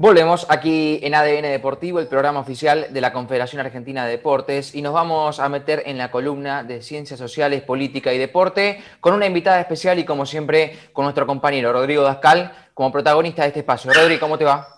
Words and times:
Volvemos 0.00 0.46
aquí 0.48 1.00
en 1.02 1.16
ADN 1.16 1.50
Deportivo, 1.50 1.98
el 1.98 2.06
programa 2.06 2.38
oficial 2.38 2.86
de 2.92 3.00
la 3.00 3.12
Confederación 3.12 3.58
Argentina 3.58 4.04
de 4.04 4.12
Deportes, 4.12 4.72
y 4.76 4.80
nos 4.80 4.92
vamos 4.92 5.40
a 5.40 5.48
meter 5.48 5.82
en 5.86 5.98
la 5.98 6.12
columna 6.12 6.62
de 6.62 6.82
Ciencias 6.82 7.18
Sociales, 7.18 7.62
Política 7.62 8.14
y 8.14 8.18
Deporte 8.18 8.78
con 9.00 9.12
una 9.12 9.26
invitada 9.26 9.58
especial 9.58 9.98
y 9.98 10.04
como 10.04 10.24
siempre 10.24 10.74
con 10.92 11.02
nuestro 11.02 11.26
compañero 11.26 11.72
Rodrigo 11.72 12.04
Dascal 12.04 12.52
como 12.74 12.92
protagonista 12.92 13.42
de 13.42 13.48
este 13.48 13.58
espacio. 13.58 13.92
Rodrigo, 13.92 14.20
¿cómo 14.20 14.38
te 14.38 14.44
va? 14.44 14.68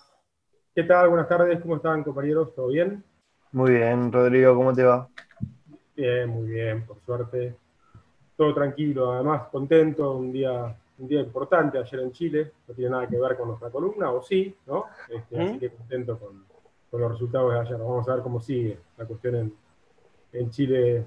¿Qué 0.75 0.85
tal? 0.85 1.11
Buenas 1.11 1.29
tardes, 1.29 1.61
¿cómo 1.61 1.77
están 1.77 2.03
compañeros? 2.03 2.55
¿Todo 2.55 2.69
bien? 2.69 3.05
Muy 3.53 3.73
bien, 3.73 4.11
Rodrigo, 4.11 4.57
¿cómo 4.57 4.73
te 4.73 4.85
va? 4.85 5.07
Bien, 5.97 6.31
muy 6.31 6.49
bien, 6.49 6.87
por 6.87 6.97
suerte. 7.05 7.57
Todo 8.39 8.55
tranquilo, 8.55 9.13
además 9.13 9.43
contento, 9.53 10.13
un 10.13 10.33
día 10.33 10.75
un 11.01 11.09
día 11.09 11.21
importante 11.21 11.79
ayer 11.79 12.01
en 12.01 12.13
Chile, 12.13 12.53
no 12.69 12.75
tiene 12.75 12.91
nada 12.91 13.07
que 13.07 13.19
ver 13.19 13.37
con 13.37 13.49
nuestra 13.49 13.71
columna, 13.71 14.11
o 14.13 14.23
sí, 14.23 14.55
¿no? 14.67 14.85
Este, 15.09 15.43
así 15.43 15.59
que 15.59 15.71
contento 15.71 16.19
con, 16.19 16.45
los 16.93 17.13
resultados 17.13 17.53
de 17.53 17.61
ayer. 17.61 17.79
Vamos 17.79 18.09
a 18.09 18.15
ver 18.15 18.23
cómo 18.23 18.41
sigue 18.41 18.79
la 18.99 19.05
cuestión 19.05 19.53
en, 20.33 20.51
Chile 20.51 21.07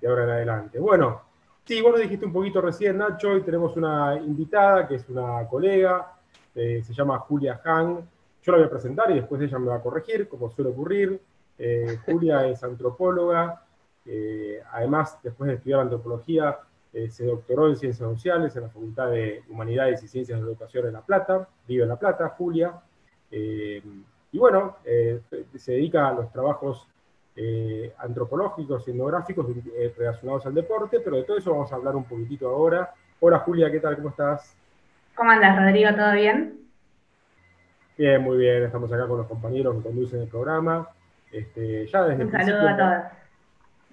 de 0.00 0.08
ahora 0.08 0.24
en 0.24 0.30
adelante. 0.30 0.78
Bueno, 0.78 1.22
sí, 1.64 1.82
vos 1.82 1.92
lo 1.92 1.98
dijiste 1.98 2.24
un 2.24 2.32
poquito 2.32 2.60
recién, 2.60 2.98
Nacho, 2.98 3.30
hoy 3.30 3.42
tenemos 3.42 3.76
una 3.76 4.16
invitada 4.16 4.86
que 4.86 4.94
es 4.94 5.08
una 5.08 5.46
colega, 5.48 6.12
eh, 6.54 6.82
se 6.84 6.94
llama 6.94 7.18
Julia 7.18 7.60
Han. 7.64 8.08
Yo 8.42 8.52
la 8.52 8.58
voy 8.58 8.66
a 8.66 8.70
presentar 8.70 9.10
y 9.10 9.14
después 9.14 9.40
ella 9.42 9.58
me 9.58 9.68
va 9.68 9.76
a 9.76 9.82
corregir, 9.82 10.28
como 10.28 10.50
suele 10.50 10.70
ocurrir. 10.70 11.20
Eh, 11.58 11.98
Julia 12.06 12.46
es 12.46 12.62
antropóloga, 12.62 13.64
eh, 14.06 14.62
además, 14.72 15.18
después 15.22 15.48
de 15.48 15.54
estudiar 15.54 15.80
antropología, 15.80 16.58
eh, 16.94 17.10
se 17.10 17.26
doctoró 17.26 17.68
en 17.68 17.74
Ciencias 17.74 18.08
Sociales 18.08 18.54
en 18.54 18.62
la 18.62 18.68
Facultad 18.68 19.10
de 19.10 19.42
Humanidades 19.48 20.00
y 20.04 20.08
Ciencias 20.08 20.38
de 20.38 20.46
Educación 20.46 20.86
en 20.86 20.92
La 20.92 21.00
Plata, 21.00 21.48
vive 21.66 21.82
en 21.82 21.88
La 21.88 21.98
Plata, 21.98 22.28
Julia. 22.28 22.72
Eh, 23.32 23.82
y 24.30 24.38
bueno, 24.38 24.76
eh, 24.84 25.20
se 25.56 25.72
dedica 25.72 26.08
a 26.08 26.14
los 26.14 26.30
trabajos 26.32 26.88
antropológicos 27.98 28.86
y 28.86 28.92
etnográficos 28.92 29.44
relacionados 29.98 30.46
al 30.46 30.54
deporte, 30.54 31.00
pero 31.00 31.16
de 31.16 31.24
todo 31.24 31.36
eso 31.36 31.50
vamos 31.50 31.72
a 31.72 31.74
hablar 31.74 31.96
un 31.96 32.04
poquitito 32.04 32.48
ahora. 32.48 32.94
Hola 33.18 33.40
Julia, 33.40 33.72
¿qué 33.72 33.80
tal? 33.80 33.96
¿Cómo 33.96 34.10
estás? 34.10 34.56
¿Cómo 35.16 35.32
andas, 35.32 35.58
Rodrigo? 35.58 35.90
¿Todo 35.96 36.12
bien? 36.12 36.60
Bien, 37.98 38.22
muy 38.22 38.36
bien. 38.36 38.62
Estamos 38.62 38.92
acá 38.92 39.08
con 39.08 39.18
los 39.18 39.26
compañeros 39.26 39.74
que 39.76 39.82
conducen 39.82 40.20
el 40.22 40.28
programa. 40.28 40.88
Este, 41.32 41.88
ya 41.88 42.04
desde 42.04 42.24
un 42.24 42.30
saludo 42.30 42.68
a 42.68 42.76
todos 42.76 43.23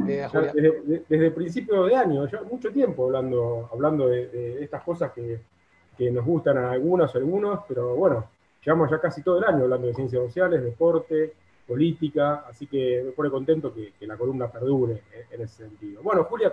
desde, 0.05 1.25
el 1.25 1.33
principio 1.33 1.85
de 1.85 1.95
año, 1.95 2.27
ya 2.27 2.41
mucho 2.43 2.71
tiempo 2.71 3.05
hablando, 3.05 3.69
hablando 3.71 4.07
de, 4.07 4.63
estas 4.63 4.83
cosas 4.83 5.11
que, 5.11 5.39
nos 6.11 6.25
gustan 6.25 6.57
a 6.57 6.71
algunos, 6.71 7.13
a 7.13 7.17
algunos, 7.19 7.59
pero 7.67 7.95
bueno, 7.95 8.25
llevamos 8.65 8.89
ya 8.89 8.99
casi 8.99 9.21
todo 9.21 9.37
el 9.37 9.43
año 9.43 9.65
hablando 9.65 9.85
de 9.85 9.93
ciencias 9.93 10.23
sociales, 10.23 10.63
deporte, 10.63 11.33
política, 11.67 12.45
así 12.49 12.65
que 12.65 13.03
me 13.05 13.11
pone 13.11 13.29
contento 13.29 13.73
que, 13.73 13.93
la 14.07 14.17
columna 14.17 14.51
perdure 14.51 15.03
en 15.29 15.41
ese 15.41 15.67
sentido. 15.67 16.01
Bueno, 16.01 16.23
Julia, 16.23 16.51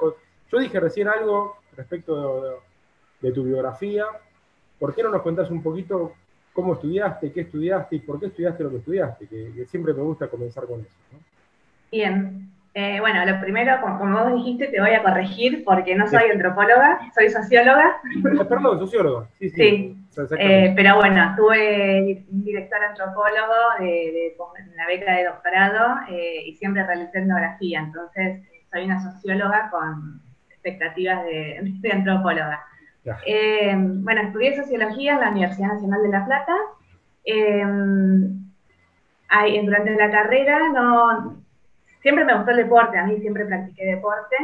yo 0.51 0.59
dije 0.59 0.81
recién 0.81 1.09
algo 1.09 1.57
respecto 1.77 2.61
de, 3.21 3.33
tu 3.33 3.45
biografía. 3.45 4.07
¿Por 4.79 4.95
qué 4.95 5.03
no 5.03 5.11
nos 5.11 5.23
contás 5.23 5.51
un 5.51 5.63
poquito 5.63 6.13
cómo 6.53 6.75
estudiaste, 6.75 7.33
qué 7.33 7.43
estudiaste 7.43 7.97
y 7.97 8.01
por 8.01 8.19
qué 8.21 8.27
estudiaste 8.27 8.65
lo 8.65 8.71
que 8.71 8.77
estudiaste? 8.77 9.27
Que, 9.27 9.67
siempre 9.67 9.93
me 9.93 10.03
gusta 10.03 10.29
comenzar 10.29 10.67
con 10.67 10.81
eso. 10.81 10.97
Bien, 11.91 12.51
eh, 12.81 13.01
bueno, 13.01 13.27
lo 13.27 13.41
primero, 13.41 13.81
como, 13.81 14.23
vos 14.23 14.35
dijiste, 14.37 14.69
te 14.69 14.81
voy 14.81 14.93
a 14.93 15.03
corregir 15.03 15.65
porque 15.65 15.97
no 15.97 16.07
soy 16.07 16.31
antropóloga, 16.31 17.01
soy 17.13 17.29
socióloga. 17.29 17.97
Eh, 18.15 18.45
perdón, 18.49 18.79
socióloga. 18.79 19.27
Sí, 19.37 19.51
sí. 19.51 19.97
Eh, 20.39 20.73
pero 20.77 20.95
bueno, 20.95 21.35
tuve 21.37 22.25
un 22.31 22.45
director 22.45 22.79
antropólogo 22.85 23.81
de, 23.81 24.37
la 24.77 24.87
beca 24.87 25.13
de 25.13 25.25
doctorado 25.25 25.97
y 26.09 26.55
siempre 26.55 26.87
realicé 26.87 27.19
etnografía, 27.19 27.81
entonces 27.81 28.45
soy 28.71 28.85
una 28.85 29.03
socióloga 29.03 29.71
con 29.73 30.23
expectativas 30.49 31.25
de, 31.25 31.91
antropóloga. 31.93 32.65
bueno, 33.05 34.21
estudié 34.21 34.55
sociología 34.55 35.15
en 35.15 35.21
la 35.21 35.31
Universidad 35.31 35.73
Nacional 35.73 36.03
de 36.03 36.09
La 36.11 36.25
Plata. 36.25 36.55
durante 39.65 39.97
la 39.97 40.11
carrera 40.13 40.69
no 40.73 41.48
siempre 42.01 42.25
me 42.25 42.35
gustó 42.35 42.51
el 42.53 42.59
deporte, 42.59 42.99
a 42.99 43.07
mí 43.07 43.19
siempre 43.19 43.45
practiqué 43.45 43.85
deporte, 43.85 44.37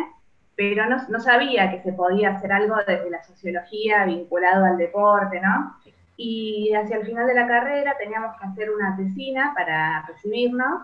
pero 0.57 0.87
no, 0.87 1.21
sabía 1.21 1.71
que 1.71 1.83
se 1.83 1.93
podía 1.93 2.31
hacer 2.31 2.53
algo 2.53 2.77
desde 2.87 3.11
la 3.11 3.23
sociología 3.25 4.05
vinculado 4.05 4.65
al 4.65 4.77
deporte, 4.77 5.41
¿no? 5.41 5.77
Y 6.17 6.73
hacia 6.75 6.99
el 6.99 7.07
final 7.07 7.27
de 7.27 7.35
la 7.35 7.49
carrera 7.49 7.97
teníamos 7.99 8.39
que 8.39 8.47
hacer 8.47 8.71
una 8.71 8.97
tesina 8.97 9.53
para 9.57 10.05
recibirnos. 10.07 10.83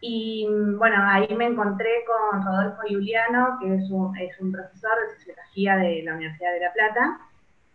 Y 0.00 0.48
bueno, 0.78 0.96
ahí 0.98 1.32
me 1.36 1.44
encontré 1.44 1.90
con 2.06 2.44
Rodolfo 2.44 2.82
Juliano, 2.88 3.58
que 3.60 3.74
es 3.74 3.90
un, 3.90 4.16
es 4.16 4.40
un 4.40 4.50
profesor 4.50 4.90
de 5.00 5.14
sociología 5.16 5.76
de 5.76 6.02
la 6.02 6.14
Universidad 6.14 6.52
de 6.54 6.60
La 6.60 6.72
Plata, 6.72 7.18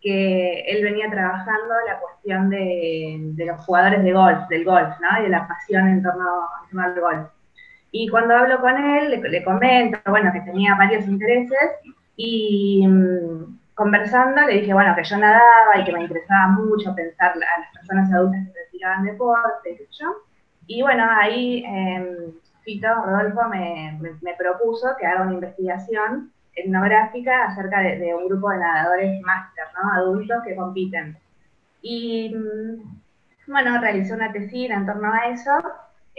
que 0.02 0.62
él 0.62 0.84
venía 0.84 1.10
trabajando 1.10 1.74
la 1.88 2.00
cuestión 2.00 2.50
de, 2.50 3.18
de 3.20 3.46
los 3.46 3.64
jugadores 3.64 4.04
de 4.04 4.12
golf, 4.12 4.48
del 4.50 4.66
golf, 4.66 5.00
¿no? 5.00 5.20
Y 5.20 5.24
de 5.24 5.30
la 5.30 5.48
pasión 5.48 5.88
en 5.88 6.02
torno, 6.02 6.50
en 6.64 6.70
torno 6.70 6.84
al 6.84 7.00
golf. 7.00 7.37
Y 7.92 8.08
cuando 8.10 8.36
hablo 8.36 8.60
con 8.60 8.78
él, 8.78 9.22
le, 9.22 9.44
comento, 9.44 10.00
bueno, 10.08 10.32
que 10.34 10.42
tenía 10.42 10.76
varios 10.76 11.08
intereses 11.08 11.72
y 12.16 12.86
mm, 12.86 13.58
conversando 13.76 14.42
le 14.46 14.62
dije, 14.62 14.74
bueno, 14.74 14.96
que 14.96 15.04
yo 15.04 15.18
nadaba 15.18 15.80
y 15.80 15.86
que 15.86 15.94
me 15.94 16.02
interesaba 16.02 16.48
mucho 16.50 16.94
pensar 16.96 17.32
a 17.32 17.60
las 17.60 17.72
personas 17.74 18.12
adultas 18.12 18.46
que 18.46 18.54
practicaban 18.54 19.04
deporte, 19.06 19.72
y 19.72 19.96
yo. 19.98 20.16
Y 20.68 20.82
bueno, 20.82 21.08
ahí 21.10 21.64
eh, 21.66 22.34
Fito 22.64 22.88
Rodolfo 23.06 23.48
me, 23.50 23.98
propuso 24.38 24.90
que 25.00 25.06
haga 25.06 25.22
una 25.22 25.36
investigación 25.36 26.32
etnográfica 26.56 27.46
acerca 27.46 27.80
de, 27.80 28.14
un 28.14 28.28
grupo 28.28 28.50
de 28.50 28.58
nadadores 28.58 29.22
máster, 29.22 29.66
¿no? 29.82 29.94
Adultos 29.94 30.44
que 30.46 30.56
compiten. 30.56 31.18
Y 31.82 32.36
mm, 32.36 33.52
bueno, 33.52 33.80
realicé 33.80 34.14
una 34.14 34.34
tesina 34.34 34.76
en 34.76 34.86
torno 34.86 35.14
a 35.14 35.28
eso 35.30 35.52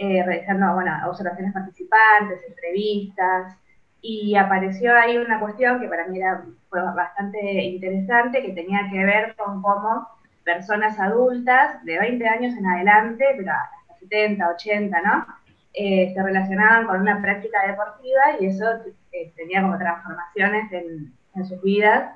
eh, 0.01 0.23
realizando 0.25 0.73
bueno, 0.75 0.93
observaciones 1.09 1.51
participantes, 1.51 2.39
entrevistas, 2.47 3.57
y 3.99 4.33
apareció 4.37 4.95
ahí 4.95 5.17
una 5.17 5.41
cuestión 5.41 5.81
que 5.81 5.89
para 5.89 6.07
mí 6.07 6.17
era, 6.17 6.45
fue 6.69 6.81
bastante 6.95 7.37
interesante, 7.65 8.41
que 8.41 8.53
tenía 8.53 8.89
que 8.89 9.03
ver 9.03 9.35
con 9.35 9.61
cómo 9.61 10.07
personas 10.45 10.97
adultas 11.01 11.83
de 11.83 11.99
20 11.99 12.25
años 12.29 12.55
en 12.55 12.65
adelante, 12.65 13.25
pero 13.35 13.51
hasta 13.51 13.99
70, 13.99 14.49
80, 14.51 15.01
¿no? 15.01 15.25
Eh, 15.73 16.13
se 16.13 16.23
relacionaban 16.23 16.87
con 16.87 17.01
una 17.01 17.21
práctica 17.21 17.67
deportiva 17.67 18.21
y 18.39 18.45
eso 18.45 18.65
eh, 19.11 19.33
tenía 19.35 19.61
como 19.61 19.77
transformaciones 19.77 20.71
en, 20.71 21.13
en 21.35 21.45
sus 21.45 21.61
vidas, 21.61 22.13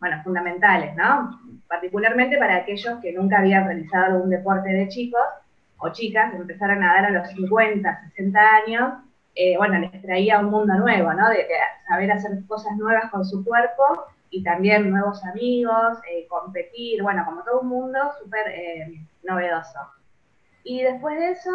bueno, 0.00 0.22
fundamentales, 0.22 0.94
¿no? 0.96 1.40
Particularmente 1.66 2.36
para 2.36 2.56
aquellos 2.56 3.00
que 3.00 3.14
nunca 3.14 3.38
habían 3.38 3.64
realizado 3.64 4.16
algún 4.16 4.28
deporte 4.28 4.68
de 4.68 4.86
chicos 4.88 5.24
o 5.78 5.90
chicas 5.90 6.34
empezar 6.34 6.70
a 6.70 6.76
nadar 6.76 7.06
a 7.06 7.10
los 7.10 7.28
50, 7.28 8.00
60 8.10 8.40
años, 8.40 8.92
eh, 9.34 9.56
bueno, 9.56 9.78
les 9.78 10.02
traía 10.02 10.40
un 10.40 10.46
mundo 10.46 10.74
nuevo, 10.74 11.12
¿no? 11.12 11.28
De, 11.28 11.46
saber 11.86 12.10
hacer 12.12 12.32
cosas 12.46 12.76
nuevas 12.76 13.10
con 13.10 13.24
su 13.24 13.44
cuerpo 13.44 14.04
y 14.30 14.42
también 14.42 14.90
nuevos 14.90 15.24
amigos, 15.24 15.98
eh, 16.10 16.26
competir, 16.28 17.02
bueno, 17.02 17.24
como 17.24 17.42
todo 17.44 17.60
un 17.60 17.68
mundo 17.68 17.98
súper 18.20 18.48
eh, 18.48 19.06
novedoso. 19.22 19.78
Y 20.64 20.82
después 20.82 21.16
de 21.18 21.30
eso, 21.30 21.50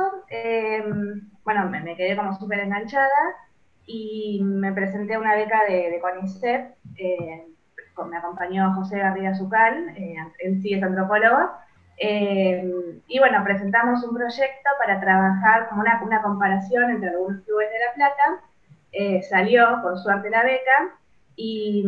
bueno, 1.43 1.69
me, 1.69 1.95
quedé 1.95 2.15
como 2.15 2.33
súper 2.39 2.61
enganchada 2.61 3.09
y 3.85 4.41
me 4.41 4.71
presenté 4.71 5.15
a 5.15 5.19
una 5.19 5.35
beca 5.35 5.61
de, 5.67 5.91
de 5.91 5.99
CONICET, 5.99 6.75
me 8.09 8.17
acompañó 8.17 8.73
José 8.73 8.97
García 8.97 9.35
Zucal, 9.35 9.93
él 10.39 10.61
sí 10.61 10.73
es 10.73 10.81
antropólogo, 10.81 11.51
eh, 11.97 13.01
y 13.07 13.19
bueno, 13.19 13.43
presentamos 13.43 14.03
un 14.03 14.15
proyecto 14.15 14.69
para 14.79 14.99
trabajar 14.99 15.69
como 15.69 15.81
una, 15.81 16.21
comparación 16.21 16.91
entre 16.91 17.09
algunos 17.09 17.43
clubes 17.43 17.69
de 17.71 17.79
La 17.79 17.93
Plata. 17.93 18.43
Eh, 18.91 19.21
salió, 19.23 19.81
por 19.81 19.97
suerte, 19.99 20.29
la 20.29 20.43
beca. 20.43 20.95
Y, 21.35 21.83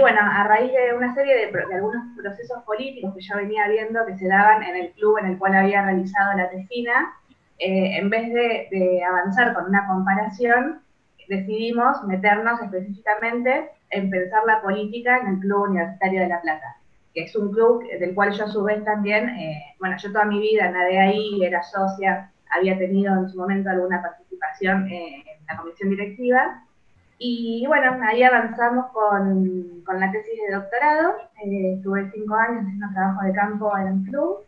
bueno, 0.00 0.18
a 0.20 0.42
raíz 0.44 0.72
de 0.72 0.92
una 0.96 1.14
serie 1.14 1.34
de, 1.34 1.52
de, 1.52 1.74
algunos 1.74 2.02
procesos 2.16 2.64
políticos 2.64 3.14
que 3.14 3.20
yo 3.20 3.36
venía 3.36 3.68
viendo 3.68 4.04
que 4.04 4.16
se 4.16 4.26
daban 4.26 4.64
en 4.64 4.74
el 4.74 4.90
club 4.92 5.18
en 5.18 5.26
el 5.26 5.38
cual 5.38 5.54
había 5.54 5.82
realizado 5.82 6.36
la 6.36 6.50
tesina, 6.50 7.14
eh, 7.60 7.98
en 7.98 8.10
vez 8.10 8.32
de 8.32 9.04
avanzar 9.04 9.54
con 9.54 9.66
una 9.66 9.86
comparación, 9.86 10.80
decidimos 11.28 12.02
meternos 12.04 12.60
específicamente 12.60 13.70
en 13.90 14.10
pensar 14.10 14.42
la 14.46 14.60
política 14.62 15.18
en 15.18 15.28
el 15.28 15.38
Club 15.40 15.68
Universitario 15.68 16.22
de 16.22 16.28
La 16.28 16.40
Plata 16.40 16.77
que 17.18 17.24
es 17.24 17.34
un 17.34 17.50
club 17.50 17.82
del 17.98 18.14
cual 18.14 18.32
yo 18.32 18.44
a 18.44 18.48
su 18.48 18.62
vez 18.62 18.84
también, 18.84 19.28
eh, 19.30 19.74
bueno, 19.80 19.96
yo 19.98 20.12
toda 20.12 20.24
mi 20.24 20.38
vida 20.38 20.70
nadé 20.70 21.00
ahí, 21.00 21.42
era 21.42 21.60
socia, 21.64 22.30
había 22.56 22.78
tenido 22.78 23.12
en 23.12 23.28
su 23.28 23.36
momento 23.36 23.70
alguna 23.70 24.00
participación 24.00 24.86
eh, 24.88 25.24
en 25.26 25.46
la 25.48 25.56
comisión 25.56 25.90
directiva. 25.90 26.62
Y 27.18 27.64
bueno, 27.66 27.98
ahí 28.06 28.22
avanzamos 28.22 28.92
con, 28.92 29.82
la 29.84 30.12
tesis 30.12 30.32
de 30.48 30.54
doctorado. 30.54 31.14
Eh, 31.44 31.74
estuve 31.74 32.08
cinco 32.12 32.36
años 32.36 32.62
haciendo 32.62 32.86
trabajo 32.94 33.24
de 33.24 33.32
campo 33.32 33.76
en 33.78 33.86
el 33.88 34.10
club. 34.10 34.44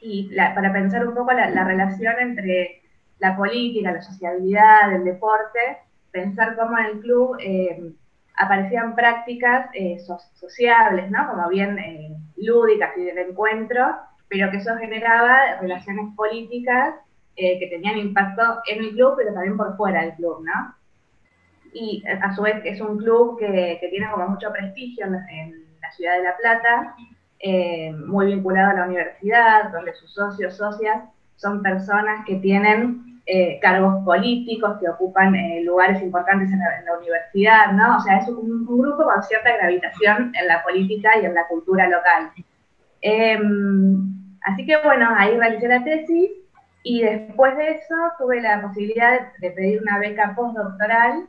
y 0.00 0.34
para 0.36 0.72
pensar 0.72 1.06
un 1.06 1.14
poco 1.14 1.32
la, 1.32 1.64
relación 1.64 2.14
entre 2.18 2.82
la 3.20 3.36
política, 3.36 3.92
la 3.92 4.02
sociabilidad, 4.02 4.92
el 4.92 5.04
deporte, 5.04 5.78
pensar 6.10 6.56
cómo 6.56 6.76
el 6.76 6.98
club 6.98 7.36
eh, 7.38 7.92
aparecían 8.36 8.94
prácticas 8.94 9.70
eh, 9.74 9.98
sociables, 10.34 11.10
¿no? 11.10 11.28
Como 11.30 11.48
bien 11.48 11.78
eh, 11.78 12.16
lúdicas 12.36 12.90
y 12.96 13.04
del 13.04 13.18
encuentro, 13.18 13.96
pero 14.28 14.50
que 14.50 14.58
eso 14.58 14.76
generaba 14.76 15.60
relaciones 15.60 16.14
políticas 16.16 16.94
que 17.36 17.66
tenían 17.68 17.98
impacto 17.98 18.60
en 18.68 18.78
el 18.78 18.90
club, 18.90 19.14
pero 19.16 19.34
también 19.34 19.56
por 19.56 19.76
fuera 19.76 20.02
del 20.02 20.12
club, 20.12 20.44
¿no? 20.44 20.72
Y 21.74 22.04
a 22.06 22.32
su 22.32 22.42
vez 22.42 22.62
es 22.64 22.80
un 22.80 22.96
club 22.98 23.36
que, 23.38 23.84
tiene 23.90 24.08
como 24.08 24.28
mucho 24.28 24.52
prestigio 24.52 25.06
en, 25.06 25.64
la 25.82 25.90
ciudad 25.90 26.16
de 26.16 26.22
La 26.22 26.36
Plata, 26.36 26.94
eh, 27.40 27.92
muy 27.92 28.26
vinculado 28.26 28.70
a 28.70 28.74
la 28.74 28.86
universidad, 28.86 29.70
donde 29.72 29.92
sus 29.94 30.14
socios, 30.14 30.56
socias 30.56 31.04
son 31.36 31.62
personas 31.62 32.24
que 32.24 32.36
tienen 32.36 33.13
eh, 33.26 33.58
cargos 33.60 34.04
políticos, 34.04 34.76
que 34.78 34.88
ocupan 34.88 35.34
eh, 35.34 35.62
lugares 35.64 36.02
importantes 36.02 36.50
en 36.52 36.58
la, 36.58 36.98
universidad, 36.98 37.72
¿no? 37.72 37.96
O 37.96 38.00
sea, 38.00 38.18
es 38.18 38.28
un, 38.28 38.66
grupo 38.66 39.04
con 39.04 39.22
cierta 39.22 39.56
gravitación 39.56 40.32
en 40.38 40.46
la 40.46 40.62
política 40.62 41.10
y 41.18 41.24
en 41.24 41.34
la 41.34 41.46
cultura 41.48 41.88
local. 41.88 42.32
Em, 43.00 44.38
así 44.42 44.66
que 44.66 44.76
bueno, 44.82 45.08
ahí 45.16 45.38
realicé 45.38 45.68
la 45.68 45.82
tesis 45.82 46.32
y 46.82 47.02
después 47.02 47.56
de 47.56 47.70
eso 47.70 47.94
tuve 48.18 48.42
la 48.42 48.60
posibilidad 48.60 49.32
de, 49.38 49.50
pedir 49.52 49.80
una 49.80 49.98
beca 49.98 50.34
postdoctoral, 50.36 51.26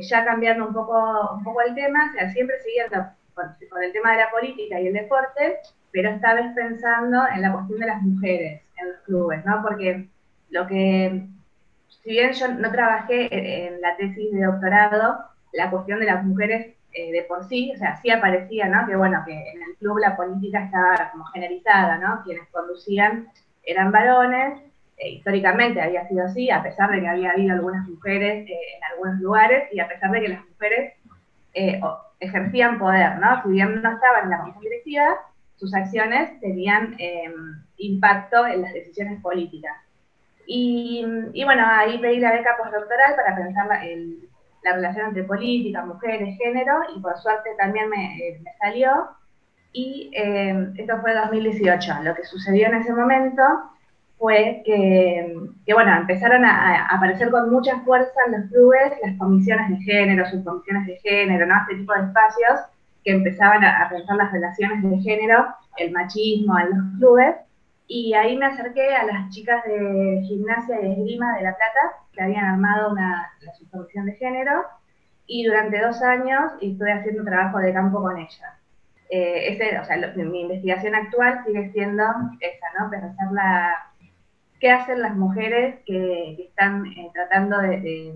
ya 0.00 0.24
cambiando 0.24 0.66
un 0.66 0.72
poco, 0.72 1.34
un 1.34 1.44
poco 1.44 1.60
el 1.60 1.74
tema, 1.74 2.08
o 2.08 2.12
sea, 2.14 2.30
siempre 2.30 2.56
siguiendo 2.64 3.06
con, 3.34 3.82
el 3.82 3.92
tema 3.92 4.12
de 4.12 4.18
la 4.18 4.30
política 4.30 4.80
y 4.80 4.86
el 4.86 4.94
deporte, 4.94 5.58
pero 5.92 6.08
esta 6.08 6.34
vez 6.34 6.46
pensando 6.54 7.22
en 7.34 7.42
la 7.42 7.52
cuestión 7.52 7.80
de 7.80 7.86
las 7.86 8.02
mujeres 8.02 8.62
en 8.78 8.88
los 8.88 9.00
clubes, 9.00 9.44
¿no? 9.44 9.62
Porque 9.62 10.08
lo 10.50 10.66
que, 10.66 11.26
si 12.02 12.10
bien 12.10 12.32
yo 12.32 12.48
no 12.48 12.70
trabajé 12.70 13.28
en 13.30 13.80
la 13.80 13.96
tesis 13.96 14.32
de 14.32 14.44
doctorado, 14.44 15.18
la 15.52 15.70
cuestión 15.70 16.00
de 16.00 16.06
las 16.06 16.24
mujeres 16.24 16.78
eh, 16.92 17.12
de 17.12 17.22
por 17.22 17.44
sí, 17.48 17.72
o 17.74 17.78
sea, 17.78 17.96
sí 17.96 18.10
aparecía, 18.10 18.66
¿no? 18.66 18.86
Que 18.86 18.96
bueno, 18.96 19.22
que 19.26 19.32
en 19.32 19.62
el 19.62 19.76
club 19.78 19.98
la 19.98 20.16
política 20.16 20.64
estaba 20.64 21.10
como 21.12 21.24
generalizada, 21.26 21.98
¿no? 21.98 22.22
Quienes 22.24 22.48
conducían 22.48 23.28
eran 23.62 23.92
varones, 23.92 24.60
eh, 24.96 25.10
históricamente 25.10 25.80
había 25.80 26.08
sido 26.08 26.24
así, 26.24 26.50
a 26.50 26.62
pesar 26.62 26.90
de 26.90 27.00
que 27.00 27.08
había 27.08 27.32
habido 27.32 27.54
algunas 27.54 27.86
mujeres 27.86 28.48
eh, 28.48 28.58
en 28.76 28.84
algunos 28.92 29.20
lugares 29.20 29.68
y 29.72 29.80
a 29.80 29.86
pesar 29.86 30.10
de 30.10 30.20
que 30.20 30.28
las 30.28 30.44
mujeres 30.48 30.94
ejercían 32.20 32.78
poder, 32.78 33.18
¿no? 33.18 33.42
Si 33.42 33.48
bien 33.50 33.82
no 33.82 33.92
estaban 33.92 34.24
en 34.24 34.30
la 34.30 34.38
comisión 34.38 34.62
directiva, 34.62 35.16
sus 35.56 35.74
acciones 35.74 36.38
tenían 36.40 36.94
em, 36.98 37.62
impacto 37.78 38.46
en 38.46 38.62
las 38.62 38.72
decisiones 38.72 39.20
políticas. 39.20 39.76
Y, 40.50 41.04
bueno, 41.44 41.62
ahí 41.66 41.98
pedí 41.98 42.20
la 42.20 42.32
beca 42.32 42.56
postdoctoral 42.56 43.14
para 43.16 43.36
pensar 43.36 43.66
la, 43.66 43.82
la 44.62 44.72
relación 44.72 45.08
entre 45.08 45.24
política, 45.24 45.84
mujeres, 45.84 46.38
género, 46.38 46.74
y 46.96 47.00
por 47.00 47.16
suerte 47.18 47.50
también 47.58 47.88
me, 47.88 48.16
eh, 48.18 48.42
salió. 48.58 49.08
Y 49.72 50.10
em, 50.14 50.72
esto 50.76 51.00
fue 51.00 51.14
2018. 51.14 52.02
Lo 52.02 52.14
que 52.14 52.24
sucedió 52.24 52.68
en 52.68 52.76
ese 52.76 52.92
momento 52.92 53.42
fue 54.18 54.62
que, 54.64 55.72
bueno, 55.72 55.96
empezaron 55.96 56.44
a, 56.44 56.86
aparecer 56.86 57.30
con 57.30 57.50
mucha 57.50 57.78
fuerza 57.80 58.18
en 58.26 58.40
los 58.40 58.50
clubes 58.50 58.92
las 59.04 59.16
comisiones 59.18 59.68
de 59.70 59.76
género, 59.84 60.28
subcomisiones 60.28 60.86
de 60.86 60.98
género, 61.00 61.46
¿no? 61.46 61.54
Este 61.62 61.76
tipo 61.76 61.92
de 61.92 62.06
espacios 62.06 62.60
que 63.04 63.12
empezaban 63.12 63.62
a, 63.64 63.88
pensar 63.88 64.16
las 64.16 64.32
relaciones 64.32 64.82
de 64.82 64.98
género, 65.00 65.46
el 65.76 65.92
machismo 65.92 66.58
en 66.58 66.70
los 66.70 66.98
clubes. 66.98 67.36
Y 67.88 68.12
ahí 68.14 68.36
me 68.36 68.46
acerqué 68.46 68.94
a 68.94 69.04
las 69.04 69.30
chicas 69.30 69.64
de 69.64 70.22
gimnasia 70.28 70.80
y 70.80 70.92
esgrima 70.92 71.36
de 71.36 71.42
La 71.42 71.56
Plata, 71.56 72.04
que 72.12 72.22
habían 72.22 72.44
armado 72.44 72.92
una, 72.92 73.32
la 73.40 73.54
subcomisión 73.54 74.04
de 74.06 74.12
género, 74.12 74.62
y 75.26 75.44
durante 75.44 75.80
dos 75.80 76.00
años 76.02 76.52
estuve 76.60 76.92
haciendo 76.92 77.24
trabajo 77.24 77.58
de 77.58 77.72
campo 77.72 78.00
con 78.02 78.18
ellas. 78.18 78.54
Eh, 79.10 79.54
ese, 79.54 79.78
o 79.78 79.84
sea, 79.84 79.96
mi 80.16 80.42
investigación 80.42 80.94
actual 80.94 81.42
sigue 81.46 81.70
siendo 81.72 82.04
esa, 82.40 82.66
¿no? 82.78 82.90
Pensar 82.90 83.32
la, 83.32 83.74
qué 84.60 84.70
hacen 84.70 85.00
las 85.00 85.16
mujeres 85.16 85.76
que, 85.86 86.44
están 86.48 86.86
eh, 86.86 87.10
tratando 87.14 87.58
de, 87.58 88.14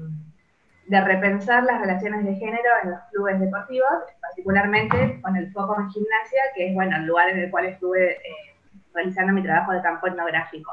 repensar 0.88 1.64
las 1.64 1.80
relaciones 1.80 2.24
de 2.24 2.34
género 2.34 2.70
en 2.82 2.90
los 2.90 3.00
clubes 3.10 3.40
deportivos, 3.40 3.88
particularmente 4.20 5.20
con 5.22 5.36
el 5.36 5.50
foco 5.52 5.80
en 5.80 5.88
gimnasia, 5.90 6.42
que 6.54 6.68
es 6.68 6.74
bueno 6.74 6.96
el 6.96 7.06
lugar 7.06 7.30
en 7.30 7.38
el 7.38 7.50
cual 7.50 7.66
estuve 7.66 8.12
eh, 8.12 8.51
realizando 8.94 9.32
mi 9.32 9.42
trabajo 9.42 9.72
de 9.72 9.82
campo 9.82 10.06
etnográfico. 10.06 10.72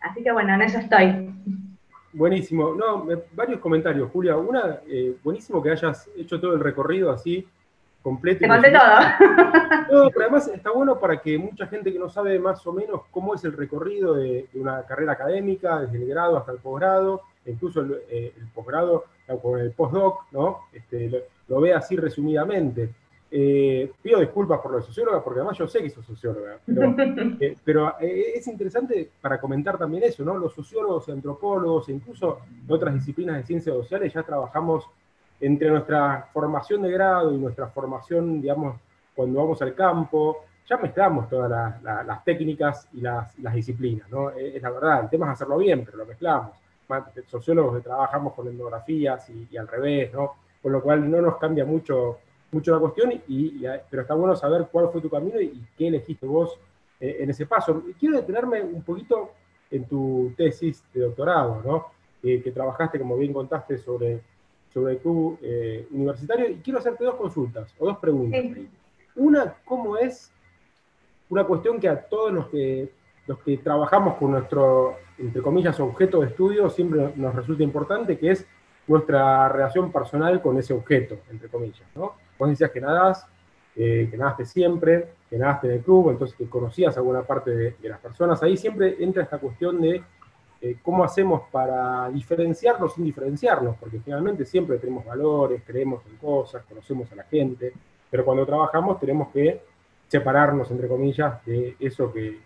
Así 0.00 0.22
que 0.22 0.32
bueno, 0.32 0.54
en 0.54 0.62
eso 0.62 0.78
estoy. 0.78 1.32
Buenísimo. 2.12 2.74
No, 2.74 3.06
varios 3.32 3.60
comentarios, 3.60 4.10
Julia. 4.10 4.36
Una, 4.36 4.80
eh, 4.86 5.16
buenísimo 5.24 5.62
que 5.62 5.70
hayas 5.70 6.08
hecho 6.16 6.38
todo 6.40 6.54
el 6.54 6.60
recorrido 6.60 7.10
así, 7.10 7.48
completo. 8.02 8.40
Te 8.40 8.48
conté 8.48 8.70
todo. 8.70 8.82
No, 9.92 10.08
pero 10.10 10.22
además 10.22 10.48
está 10.48 10.70
bueno 10.70 10.98
para 10.98 11.20
que 11.20 11.36
mucha 11.36 11.66
gente 11.66 11.92
que 11.92 11.98
no 11.98 12.08
sabe 12.08 12.38
más 12.38 12.66
o 12.66 12.72
menos 12.72 13.02
cómo 13.10 13.34
es 13.34 13.44
el 13.44 13.52
recorrido 13.52 14.14
de, 14.14 14.48
una 14.54 14.82
carrera 14.84 15.12
académica, 15.12 15.80
desde 15.80 15.98
el 15.98 16.08
grado 16.08 16.38
hasta 16.38 16.52
el 16.52 16.58
posgrado, 16.58 17.20
incluso 17.44 17.80
el, 17.80 18.00
eh, 18.08 18.34
posgrado 18.54 19.04
con 19.42 19.60
el 19.60 19.72
postdoc, 19.72 20.24
¿no? 20.30 20.60
Este, 20.72 21.10
lo, 21.48 21.60
ve 21.60 21.74
así 21.74 21.96
resumidamente. 21.96 22.90
Eh, 23.34 23.90
pido 24.02 24.20
disculpas 24.20 24.60
por 24.60 24.72
lo 24.72 24.76
de 24.76 24.82
socióloga, 24.82 25.24
porque 25.24 25.40
además 25.40 25.56
yo 25.56 25.66
sé 25.66 25.82
que 25.82 25.88
soy 25.88 26.02
socióloga, 26.02 26.58
pero, 27.64 27.94
eh, 27.98 28.32
es 28.34 28.46
interesante 28.46 29.10
para 29.22 29.40
comentar 29.40 29.78
también 29.78 30.02
eso, 30.02 30.22
¿no? 30.22 30.36
Los 30.36 30.52
sociólogos, 30.52 31.08
antropólogos 31.08 31.88
e 31.88 31.92
incluso 31.92 32.40
de 32.66 32.74
otras 32.74 32.92
disciplinas 32.92 33.36
de 33.36 33.44
ciencias 33.44 33.74
sociales 33.74 34.12
ya 34.12 34.22
trabajamos 34.22 34.86
entre 35.40 35.70
nuestra 35.70 36.28
formación 36.30 36.82
de 36.82 36.92
grado 36.92 37.32
y 37.32 37.38
nuestra 37.38 37.68
formación, 37.68 38.42
digamos, 38.42 38.76
cuando 39.14 39.40
vamos 39.40 39.62
al 39.62 39.74
campo, 39.74 40.44
ya 40.68 40.76
mezclamos 40.76 41.26
todas 41.30 41.82
las, 41.82 42.24
técnicas 42.24 42.86
y 42.92 43.00
las, 43.00 43.34
disciplinas, 43.54 44.10
¿no? 44.10 44.28
Es, 44.30 44.60
la 44.60 44.70
verdad, 44.70 45.04
el 45.04 45.08
tema 45.08 45.26
es 45.26 45.32
hacerlo 45.32 45.56
bien, 45.56 45.86
pero 45.86 45.96
lo 45.96 46.04
mezclamos. 46.06 46.52
Sociólogos 47.26 47.76
que 47.76 47.82
trabajamos 47.82 48.34
con 48.34 48.46
etnografías 48.48 49.30
y, 49.30 49.56
al 49.56 49.66
revés, 49.66 50.12
¿no? 50.12 50.34
Con 50.60 50.72
lo 50.72 50.82
cual 50.82 51.10
no 51.10 51.22
nos 51.22 51.38
cambia 51.38 51.64
mucho, 51.64 52.18
mucho 52.52 52.72
la 52.72 52.78
cuestión, 52.78 53.12
y, 53.26 53.62
pero 53.90 54.02
está 54.02 54.14
bueno 54.14 54.36
saber 54.36 54.68
cuál 54.70 54.90
fue 54.90 55.00
tu 55.00 55.10
camino 55.10 55.40
y, 55.40 55.60
qué 55.76 55.88
elegiste 55.88 56.26
vos 56.26 56.58
eh, 57.00 57.16
en 57.20 57.30
ese 57.30 57.46
paso. 57.46 57.82
Quiero 57.98 58.16
detenerme 58.16 58.62
un 58.62 58.82
poquito 58.82 59.32
en 59.70 59.86
tu 59.86 60.32
tesis 60.36 60.84
de 60.94 61.00
doctorado, 61.00 61.60
¿no? 61.64 61.86
que 62.22 62.52
trabajaste, 62.52 63.00
como 63.00 63.16
bien 63.16 63.32
contaste, 63.32 63.76
sobre 63.78 64.22
sobre 64.72 64.96
tu 64.96 65.38
eh, 65.42 65.86
universitario 65.90 66.48
y 66.48 66.56
quiero 66.56 66.78
hacerte 66.78 67.04
dos 67.04 67.16
consultas 67.16 67.74
o 67.78 67.86
dos 67.86 67.98
preguntas. 67.98 68.42
Una, 69.14 69.54
¿cómo 69.64 69.96
es 69.98 70.32
una 71.28 71.44
cuestión 71.44 71.78
que 71.78 71.88
a 71.88 72.00
todos 72.00 72.32
los 72.32 72.48
que, 72.48 72.90
los 73.26 73.38
que 73.40 73.58
trabajamos 73.58 74.16
con 74.16 74.32
nuestro, 74.32 74.96
entre 75.18 75.42
comillas, 75.42 75.78
objeto 75.80 76.20
de 76.20 76.28
estudio 76.28 76.70
siempre 76.70 77.12
nos 77.16 77.34
resulta 77.34 77.62
importante, 77.62 78.18
que 78.18 78.30
es 78.30 78.46
nuestra 78.86 79.48
relación 79.48 79.92
personal 79.92 80.40
con 80.40 80.58
ese 80.58 80.72
objeto, 80.72 81.18
entre 81.30 81.48
comillas, 81.48 81.86
¿no? 81.94 82.14
Vos 82.42 82.70
que 82.72 82.80
nadás, 82.80 83.24
eh, 83.76 84.08
que 84.10 84.16
nadaste 84.16 84.44
siempre, 84.44 85.12
que 85.30 85.38
nadaste 85.38 85.68
en 85.68 85.74
el 85.74 85.80
club, 85.80 86.10
entonces 86.10 86.36
que 86.36 86.46
conocías 86.46 86.96
alguna 86.96 87.22
parte 87.22 87.50
de, 87.52 87.88
las 87.88 88.00
personas. 88.00 88.42
Ahí 88.42 88.56
siempre 88.56 88.96
entra 88.98 89.22
esta 89.22 89.38
cuestión 89.38 89.80
de 89.80 90.02
eh, 90.60 90.76
cómo 90.82 91.04
hacemos 91.04 91.42
para 91.52 92.10
diferenciarnos 92.10 92.94
sin 92.94 93.04
diferenciarnos, 93.04 93.76
porque 93.76 94.00
finalmente 94.00 94.44
siempre 94.44 94.78
tenemos 94.78 95.04
valores, 95.04 95.62
creemos 95.64 96.02
en 96.06 96.16
cosas, 96.16 96.64
conocemos 96.68 97.10
a 97.12 97.16
la 97.16 97.22
gente, 97.24 97.72
pero 98.10 98.24
cuando 98.24 98.44
trabajamos 98.44 98.98
tenemos 98.98 99.28
que 99.28 99.62
separarnos, 100.08 100.68
entre 100.70 100.88
comillas, 100.88 101.44
de 101.46 101.76
eso 101.78 102.12
que, 102.12 102.40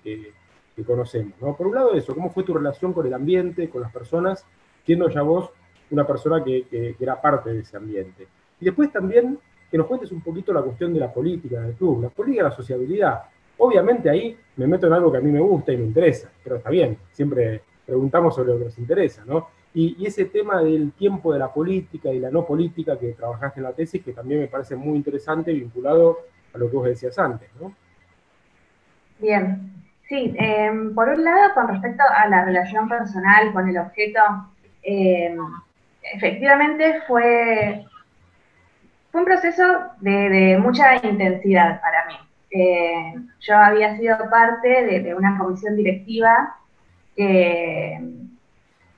conocemos. 0.86 1.32
Por 1.56 1.68
un 1.68 1.74
lado 1.74 1.94
eso, 1.94 2.14
¿cómo 2.14 2.28
fue 2.28 2.44
tu 2.44 2.52
relación 2.52 2.92
con 2.92 3.06
el 3.06 3.14
ambiente, 3.14 3.70
con 3.70 3.80
las 3.80 3.90
personas, 3.90 4.44
siendo 4.84 5.08
ya 5.08 5.22
vos 5.22 5.50
una 5.90 6.06
persona 6.06 6.44
que, 6.44 6.94
era 7.00 7.18
parte 7.18 7.50
de 7.50 7.60
ese 7.60 7.78
ambiente? 7.78 8.28
Y 8.60 8.66
después 8.66 8.92
también 8.92 9.38
que 9.76 9.78
nos 9.78 9.86
cuentes 9.88 10.10
un 10.10 10.22
poquito 10.22 10.54
la 10.54 10.62
cuestión 10.62 10.94
de 10.94 11.00
la 11.00 11.12
política 11.12 11.60
del 11.60 11.74
club, 11.74 12.02
la 12.02 12.08
política 12.08 12.44
de 12.44 12.48
la 12.48 12.56
sociabilidad. 12.56 13.22
Obviamente 13.58 14.08
ahí 14.08 14.34
me 14.56 14.66
meto 14.66 14.86
en 14.86 14.94
algo 14.94 15.12
que 15.12 15.18
a 15.18 15.20
mí 15.20 15.30
me 15.30 15.40
gusta 15.40 15.70
y 15.70 15.76
me 15.76 15.84
interesa, 15.84 16.30
pero 16.42 16.56
está 16.56 16.70
bien, 16.70 16.96
siempre 17.12 17.60
preguntamos 17.84 18.34
sobre 18.34 18.52
lo 18.54 18.58
que 18.58 18.64
nos 18.64 18.78
interesa, 18.78 19.22
¿no? 19.26 19.48
Y, 19.74 20.06
ese 20.06 20.24
tema 20.24 20.62
del 20.62 20.92
tiempo 20.92 21.30
de 21.30 21.38
la 21.38 21.52
política 21.52 22.10
y 22.10 22.18
la 22.18 22.30
no 22.30 22.46
política 22.46 22.98
que 22.98 23.12
trabajaste 23.12 23.60
en 23.60 23.64
la 23.64 23.72
tesis, 23.74 24.02
que 24.02 24.14
también 24.14 24.40
me 24.40 24.46
parece 24.46 24.74
muy 24.76 24.96
interesante, 24.96 25.52
vinculado 25.52 26.20
a 26.54 26.58
lo 26.58 26.70
que 26.70 26.76
vos 26.76 26.86
decías 26.86 27.18
antes, 27.18 27.50
¿no? 27.60 27.74
Bien, 29.18 29.74
sí, 30.08 30.34
em, 30.38 30.94
por 30.94 31.10
un 31.10 31.22
lado, 31.22 31.52
con 31.54 31.68
respecto 31.68 32.02
a 32.02 32.26
la 32.28 32.46
relación 32.46 32.88
personal 32.88 33.52
con 33.52 33.68
el 33.68 33.76
objeto, 33.76 34.20
em, 34.82 35.36
efectivamente 36.14 37.02
fue, 37.06 37.84
fue 39.16 39.22
un 39.22 39.40
proceso 39.40 39.64
de, 40.00 40.58
mucha 40.60 40.96
intensidad 40.96 41.80
para 41.80 42.04
mí. 42.04 42.16
eh, 42.50 43.14
yo 43.40 43.56
había 43.56 43.96
sido 43.96 44.18
parte 44.28 44.68
de, 44.68 45.14
una 45.14 45.38
comisión 45.38 45.74
directiva 45.74 46.54
que, 47.16 47.98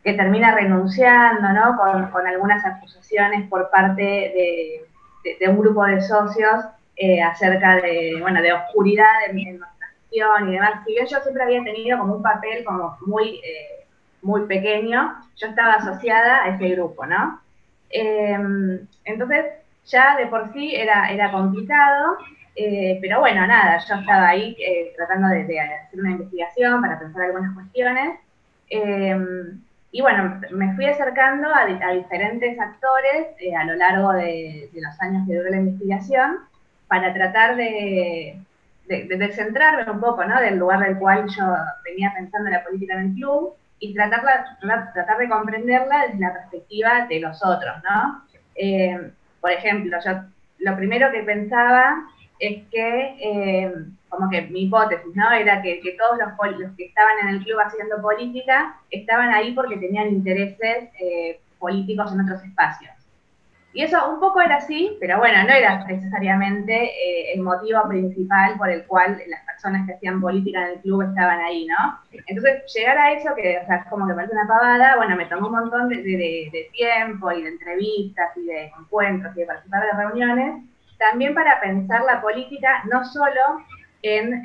que 0.03 0.15
termina 0.15 0.57
renunciando, 0.57 1.53
¿no? 1.53 1.77
Con, 1.77 2.27
algunas 2.27 2.65
acusaciones 2.67 3.49
por 3.49 3.71
parte 3.71 4.03
de, 4.03 5.49
un 5.49 5.61
grupo 5.61 5.85
de 5.85 6.01
socios 6.01 6.65
eh, 6.97 7.23
acerca 7.23 7.77
de, 7.77 8.19
bueno, 8.21 8.43
de 8.43 8.55
oscuridad 8.55 9.15
en, 9.29 9.39
y 9.39 9.45
demás. 9.45 10.83
Si 10.85 10.95
bien 10.95 11.07
yo 11.07 11.21
siempre 11.21 11.45
había 11.45 11.63
tenido 11.63 11.97
como 11.97 12.17
un 12.17 12.23
papel 12.23 12.65
como 12.65 12.99
muy, 13.07 13.37
eh, 13.37 13.87
muy 14.23 14.47
pequeño, 14.47 15.15
yo 15.37 15.47
estaba 15.47 15.75
asociada 15.75 16.43
a 16.43 16.49
ese 16.49 16.71
grupo, 16.71 17.07
¿no? 17.07 17.41
entonces, 17.91 19.47
ya 19.89 20.17
de 20.17 20.27
por 20.27 20.53
sí 20.53 20.75
era, 20.75 21.11
era 21.11 21.33
complicado 21.33 22.19
eh, 22.61 22.99
pero 23.01 23.21
bueno, 23.21 23.47
nada, 23.47 23.79
yo 23.89 23.95
estaba 23.95 24.31
ahí 24.31 24.57
eh, 24.59 24.93
tratando 24.97 25.29
de, 25.29 25.61
hacer 25.61 26.01
una 26.01 26.11
investigación 26.11 26.81
para 26.81 26.99
pensar 26.99 27.23
algunas 27.23 27.55
cuestiones. 27.55 28.19
Em, 28.69 29.61
y 29.93 30.01
bueno, 30.03 30.41
me 30.51 30.75
fui 30.75 30.87
acercando 30.87 31.49
a, 31.55 31.67
diferentes 31.67 32.59
actores 32.59 33.29
eh, 33.39 33.55
a 33.55 33.65
lo 33.65 33.75
largo 33.77 34.13
de, 34.13 34.69
los 34.75 35.01
años 35.01 35.23
que 35.29 35.37
duró 35.37 35.51
la 35.51 35.59
investigación 35.59 36.39
para 36.89 37.15
tratar 37.15 37.55
de, 37.55 38.41
descentrarme 38.89 39.89
un 39.93 40.01
poco 40.01 40.25
¿no? 40.25 40.41
del 40.41 40.57
lugar 40.59 40.81
del 40.81 40.99
cual 40.99 41.29
yo 41.29 41.45
venía 41.85 42.13
pensando 42.13 42.49
en 42.49 42.55
la 42.55 42.65
política 42.65 43.01
en 43.01 43.15
club 43.15 43.55
y 43.79 43.95
tratar, 43.95 44.23
tratar 44.95 45.19
de 45.19 45.29
comprenderla 45.29 46.07
desde 46.07 46.19
la 46.19 46.33
perspectiva 46.33 47.07
de 47.09 47.21
los 47.21 47.45
otros. 47.45 47.77
¿no? 47.85 48.25
Em, 48.57 49.13
por 49.41 49.53
ejemplo, 49.53 49.97
yo 50.05 50.13
lo 50.59 50.77
primero 50.77 51.11
que 51.13 51.23
pensaba 51.23 52.05
es 52.39 52.65
que, 52.71 53.17
eh, 53.21 53.73
como 54.09 54.31
que 54.31 54.43
mi 54.43 54.63
hipótesis, 54.63 55.15
¿no? 55.15 55.31
Era 55.33 55.61
que, 55.63 55.81
todos 55.99 56.19
los, 56.19 56.77
que 56.77 56.87
estaban 56.87 57.19
en 57.23 57.29
el 57.35 57.45
club 57.45 57.59
haciendo 57.61 58.01
política 58.01 58.77
estaban 58.91 59.31
ahí 59.35 59.53
porque 59.53 59.77
tenían 59.77 60.09
intereses 60.09 60.89
eh, 61.01 61.41
políticos 61.59 62.13
en 62.13 62.21
otros 62.21 62.43
espacios. 62.45 62.98
Y 63.79 63.85
eso 63.85 64.11
un 64.11 64.19
poco 64.19 64.41
era 64.41 64.57
así, 64.57 64.97
pero 64.99 65.19
bueno, 65.19 65.45
no 65.45 65.55
era 65.55 65.85
necesariamente 65.85 66.75
eh, 66.75 67.33
el 67.35 67.43
motivo 67.43 67.89
principal 67.89 68.57
por 68.59 68.69
el 68.71 68.85
cual 68.87 69.23
las 69.29 69.45
personas 69.45 69.87
que 69.87 69.95
hacían 69.95 70.21
política 70.21 70.65
en 70.67 70.73
el 70.73 70.81
club 70.81 71.03
estaban 71.03 71.39
ahí, 71.39 71.65
¿no? 71.65 71.97
Entonces, 72.27 72.65
llegar 72.75 72.99
a 72.99 73.13
eso, 73.13 73.33
que 73.37 73.61
o 73.63 73.67
sea, 73.67 73.77
es 73.77 73.87
como 73.87 74.09
que 74.09 74.15
parece 74.15 74.33
una 74.35 74.49
pavada, 74.49 74.97
bueno, 74.97 75.15
me 75.15 75.27
tomó 75.27 75.47
un 75.47 75.55
montón 75.55 75.91
de, 75.91 76.03
de 76.03 76.71
tiempo 76.73 77.31
y 77.31 77.45
de 77.45 77.51
entrevistas 77.51 78.37
y 78.37 78.47
de 78.47 78.73
encuentros 78.81 79.37
y 79.37 79.41
de 79.43 79.47
participar 79.47 79.85
de 79.85 79.93
reuniones, 79.97 80.65
también 80.99 81.33
para 81.33 81.61
pensar 81.61 82.03
la 82.03 82.21
política 82.21 82.83
no 82.91 83.05
solo 83.05 83.63
en, 84.03 84.43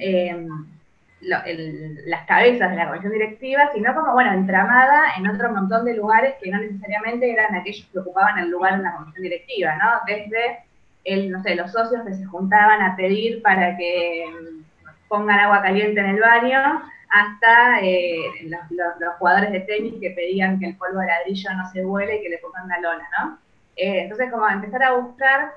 las 1.25 2.25
cabezas 2.27 2.71
de 2.71 2.75
la 2.75 2.87
comisión 2.87 3.13
directiva, 3.13 3.69
sino 3.73 3.93
como, 3.93 4.13
bueno, 4.13 4.33
entramada 4.33 5.15
en 5.17 5.27
otro 5.27 5.51
montón 5.51 5.85
de 5.85 5.95
lugares 5.95 6.35
que 6.41 6.51
no 6.51 6.59
necesariamente 6.59 7.31
eran 7.31 7.55
aquellos 7.55 7.87
que 7.91 7.99
ocupaban 7.99 8.39
el 8.39 8.49
lugar 8.49 8.73
en 8.73 8.83
la 8.83 8.93
comisión 8.95 9.23
directiva, 9.23 9.75
¿no? 9.75 10.01
Desde, 10.07 11.55
los 11.55 11.71
socios 11.71 12.03
que 12.05 12.13
se 12.13 12.25
juntaban 12.25 12.81
a 12.81 12.95
pedir 12.95 13.41
para 13.41 13.75
que 13.77 14.23
em, 14.23 14.63
pongan 15.07 15.39
agua 15.39 15.61
caliente 15.61 15.99
en 15.99 16.07
el 16.07 16.19
baño, 16.19 16.83
hasta 17.09 17.81
eh, 17.81 18.17
los, 18.45 18.61
jugadores 19.19 19.51
de 19.51 19.59
tenis 19.61 19.95
que 20.01 20.11
pedían 20.11 20.59
que 20.59 20.67
el 20.67 20.77
polvo 20.77 20.99
de 20.99 21.07
ladrillo 21.07 21.53
no 21.53 21.69
se 21.71 21.83
vuele 21.83 22.17
y 22.17 22.23
que 22.23 22.29
le 22.29 22.37
pongan 22.39 22.65
una 22.65 22.79
lona, 22.79 23.07
¿no? 23.19 23.37
Eh, 23.75 24.03
entonces, 24.03 24.31
como 24.31 24.47
empezar 24.47 24.83
a 24.83 24.93
buscar 24.93 25.51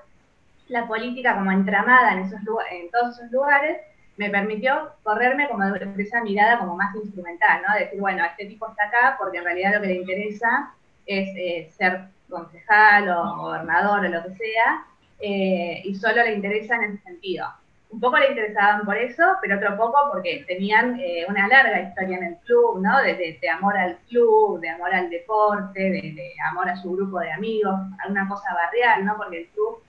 la 0.69 0.87
política 0.87 1.35
como 1.35 1.53
entramada 1.53 2.13
en, 2.13 2.21
esos, 2.21 2.41
en 2.71 2.91
todos 2.91 3.19
esos 3.19 3.31
lugares 3.31 3.79
me 4.17 4.31
permitió 4.31 4.93
correrme 5.03 5.49
como 5.49 5.65
de 5.65 6.03
esa 6.03 6.23
mirada 6.23 6.59
como 6.59 6.77
más 6.77 6.95
instrumental, 6.95 7.63
¿no? 7.67 7.79
Decir, 7.79 8.01
bueno, 8.01 8.25
este 8.25 8.47
tipo 8.47 8.69
está 8.69 8.85
acá 8.85 9.17
porque 9.19 9.39
en 9.39 9.45
realidad 9.45 9.75
lo 9.75 9.81
que 9.83 9.89
le 9.89 9.97
interesa 9.97 10.73
es 11.05 11.29
eh, 11.37 11.71
ser 11.77 12.01
concejal 12.29 13.09
o 13.09 13.37
gobernador 13.37 14.01
o 14.01 14.09
lo 14.09 14.23
que 14.25 14.35
sea, 14.35 14.85
eh, 15.21 15.83
y 15.85 15.95
solo 15.95 16.23
le 16.23 16.35
interesa 16.35 16.77
en 16.77 16.95
ese 16.95 17.03
sentido. 17.05 17.47
Un 17.91 18.01
poco 18.01 18.19
le 18.19 18.31
interesaban 18.31 18.85
por 18.85 18.97
eso, 18.97 19.23
pero 19.41 19.57
otro 19.57 19.77
poco 19.77 19.97
porque 20.13 20.45
tenían 20.49 20.99
eh, 20.99 21.25
una 21.29 21.47
larga 21.47 21.81
historia 21.81 22.17
en 22.17 22.25
el 22.25 22.37
club, 22.39 22.81
¿no? 22.83 23.01
De, 23.03 23.39
amor 23.49 23.77
al 23.77 23.97
club, 24.09 24.61
de 24.61 24.69
amor 24.71 24.93
al 24.93 25.09
deporte, 25.09 25.81
de, 25.81 26.13
de 26.13 26.33
amor 26.51 26.69
a 26.69 26.77
su 26.77 26.93
grupo 26.93 27.21
de 27.21 27.33
amigos, 27.33 27.75
alguna 28.03 28.29
cosa 28.29 28.53
barrial, 28.55 29.05
¿no? 29.05 29.17
Porque 29.17 29.43
el 29.43 29.47
club 29.49 29.83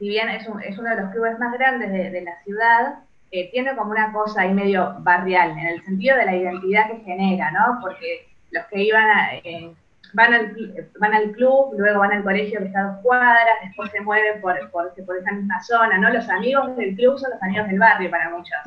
si 0.00 0.08
bien 0.08 0.30
es, 0.30 0.48
uno 0.48 0.90
de 0.90 0.96
los 0.96 1.10
clubes 1.10 1.38
más 1.38 1.52
grandes 1.52 1.92
de, 1.92 2.22
la 2.22 2.42
ciudad, 2.42 3.00
eh, 3.30 3.50
tiene 3.52 3.76
como 3.76 3.90
una 3.90 4.10
cosa 4.14 4.40
ahí 4.40 4.54
medio 4.54 4.96
barrial, 5.00 5.50
en 5.50 5.66
el 5.66 5.84
sentido 5.84 6.16
de 6.16 6.24
la 6.24 6.34
identidad 6.34 6.90
que 6.90 7.00
genera, 7.00 7.50
¿no? 7.50 7.78
Porque 7.82 8.26
los 8.50 8.64
que 8.66 8.82
iban 8.82 9.06
eh, 9.44 9.74
van, 10.14 10.32
al, 10.32 11.32
club, 11.32 11.74
luego 11.76 12.00
van 12.00 12.12
al 12.12 12.24
colegio 12.24 12.60
que 12.60 12.66
está 12.68 12.80
a 12.80 12.92
dos 12.92 13.00
cuadras, 13.02 13.58
después 13.62 13.90
se 13.90 14.00
mueven 14.00 14.40
por, 14.40 14.70
por, 14.70 14.90
esa 15.18 15.32
misma 15.32 15.62
zona, 15.62 15.98
¿no? 15.98 16.08
Los 16.08 16.30
amigos 16.30 16.74
del 16.78 16.96
club 16.96 17.18
son 17.18 17.32
los 17.32 17.42
amigos 17.42 17.68
del 17.68 17.78
barrio 17.78 18.10
para 18.10 18.30
muchos. 18.30 18.58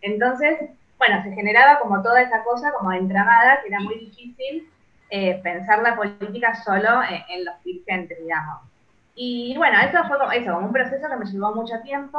Entonces, 0.00 0.58
bueno, 0.98 1.22
se 1.22 1.30
generaba 1.30 1.78
como 1.78 2.02
toda 2.02 2.20
esa 2.20 2.42
cosa 2.42 2.72
como 2.72 2.90
entramada, 2.92 3.60
que 3.62 3.68
era 3.68 3.78
muy 3.78 3.96
difícil 3.96 4.68
pensar 5.42 5.82
la 5.82 5.94
política 5.94 6.54
solo 6.56 7.00
en 7.28 7.44
los 7.44 7.54
dirigentes, 7.64 8.18
digamos. 8.20 8.69
Y 9.14 9.56
bueno, 9.56 9.78
eso 9.80 10.04
fue 10.04 10.18
como, 10.18 10.32
eso, 10.32 10.56
un 10.58 10.72
proceso 10.72 11.08
que 11.08 11.16
me 11.16 11.26
llevó 11.26 11.54
mucho 11.54 11.80
tiempo, 11.82 12.18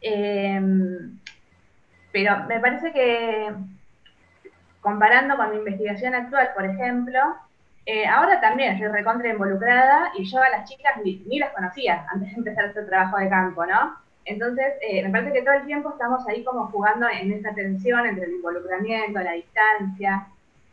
em, 0.00 1.18
pero 2.12 2.44
me 2.48 2.60
parece 2.60 2.92
que 2.92 3.52
comparando 4.80 5.36
con 5.36 5.50
mi 5.50 5.56
investigación 5.56 6.14
actual, 6.14 6.50
por 6.54 6.64
ejemplo, 6.64 7.20
eh, 7.86 8.06
ahora 8.06 8.40
también 8.40 8.74
estoy 8.74 8.88
recontra 8.88 9.28
involucrada 9.28 10.12
y 10.16 10.24
yo 10.24 10.42
a 10.42 10.48
las 10.48 10.68
chicas 10.68 10.94
ni, 11.04 11.38
las 11.38 11.52
conocía 11.52 12.04
antes 12.12 12.30
de 12.30 12.36
empezar 12.36 12.66
este 12.66 12.82
trabajo 12.82 13.16
de 13.18 13.28
campo, 13.28 13.64
¿no? 13.64 13.96
Entonces, 14.24 14.74
eh, 14.80 15.04
me 15.04 15.10
parece 15.10 15.32
que 15.32 15.42
todo 15.42 15.54
el 15.54 15.66
tiempo 15.66 15.90
estamos 15.90 16.26
ahí 16.28 16.42
como 16.42 16.66
jugando 16.66 17.06
en 17.08 17.32
esa 17.32 17.54
tensión 17.54 18.06
entre 18.06 18.26
el 18.26 18.32
involucramiento, 18.32 19.20
la 19.20 19.32
distancia, 19.32 20.26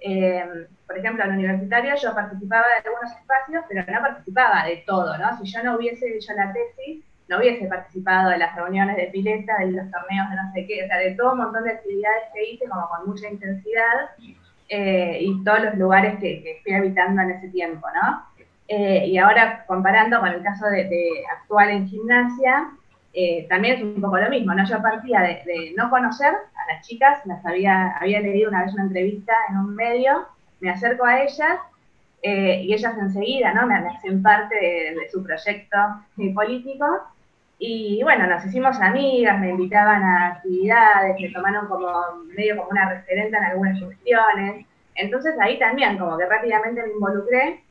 eh, 0.06 0.68
por 0.86 0.98
ejemplo, 0.98 1.24
en 1.24 1.30
la 1.30 1.36
universitaria 1.36 1.96
yo 1.96 2.14
participaba 2.14 2.66
de 2.68 2.90
algunos 2.90 3.18
espacios, 3.18 3.64
pero 3.70 3.86
no 3.90 4.02
participaba 4.02 4.66
de 4.66 4.84
todo, 4.86 5.18
¿no? 5.18 5.38
Si 5.38 5.46
yo 5.50 5.64
no 5.64 5.78
hubiese 5.78 6.18
hecho 6.18 6.34
la 6.34 6.52
tesis, 6.52 7.06
no 7.30 7.38
hubiese 7.38 7.68
participado 7.68 8.30
de 8.32 8.38
las 8.38 8.54
reuniones 8.54 8.98
de 8.98 9.08
pileta, 9.08 9.58
de 9.60 9.72
los 9.72 9.90
torneos 9.90 10.30
de 10.30 10.36
no 10.36 10.52
sé 10.54 10.68
qué, 10.68 10.84
o 10.84 10.88
sea, 10.88 10.98
de 10.98 11.16
todo 11.16 11.32
un 11.32 11.38
montón 11.38 11.64
de 11.64 11.72
actividades 11.72 12.24
que 12.34 12.52
hice 12.52 12.68
como 12.68 12.90
con 12.90 13.08
mucha 13.08 13.30
intensidad 13.30 14.12
eh, 14.68 15.20
y 15.22 15.42
todos 15.46 15.64
los 15.64 15.76
lugares 15.76 16.20
que, 16.20 16.44
que, 16.44 16.60
fui 16.64 16.74
habitando 16.74 17.22
en 17.22 17.32
ese 17.32 17.48
tiempo, 17.48 17.88
¿no? 17.96 18.26
Eh, 18.68 19.08
y 19.08 19.18
ahora 19.18 19.64
comparando 19.68 20.20
con 20.20 20.30
el 20.30 20.44
caso 20.44 20.66
de, 20.68 20.84
de 20.84 21.24
actual 21.40 21.70
en 21.70 21.88
gimnasia, 21.88 22.72
eh, 23.14 23.46
también 23.48 23.76
es 23.76 23.84
un 23.84 24.02
poco 24.02 24.18
lo 24.18 24.30
mismo, 24.30 24.54
¿no? 24.56 24.66
Yo 24.66 24.82
partía 24.82 25.22
de, 25.22 25.74
no 25.78 25.90
conocer 25.92 26.34
a 26.34 26.74
las 26.74 26.86
chicas, 26.86 27.24
las 27.26 27.46
había, 27.46 27.96
había 27.98 28.20
leído 28.22 28.50
una 28.50 28.64
vez 28.66 28.74
una 28.74 28.84
entrevista 28.84 29.34
en 29.50 29.58
un 29.58 29.76
medio, 29.76 30.28
me 30.60 30.72
acerco 30.72 31.06
a 31.06 31.22
ellas 31.22 31.60
eh, 32.24 32.62
y 32.64 32.74
ellas 32.74 32.98
enseguida, 32.98 33.54
¿no? 33.54 33.68
Me, 33.68 33.76
hacen 33.76 34.24
parte 34.24 34.56
de, 34.56 35.10
su 35.12 35.24
proyecto 35.24 35.78
político 36.34 36.86
y 37.60 38.02
bueno, 38.04 38.26
nos 38.26 38.44
hicimos 38.46 38.80
amigas, 38.82 39.40
me 39.40 39.52
invitaban 39.52 40.02
a 40.04 40.28
actividades, 40.30 41.16
me 41.20 41.30
tomaron 41.30 41.68
como 41.68 41.90
medio 42.36 42.58
como 42.58 42.70
una 42.70 42.90
referente 42.90 43.38
en 43.38 43.44
algunas 43.44 43.80
cuestiones, 43.80 44.66
entonces 44.96 45.36
ahí 45.40 45.60
también 45.60 45.98
como 45.98 46.18
que 46.18 46.26
rápidamente 46.26 46.82
me 46.82 46.94
involucré 46.94 47.63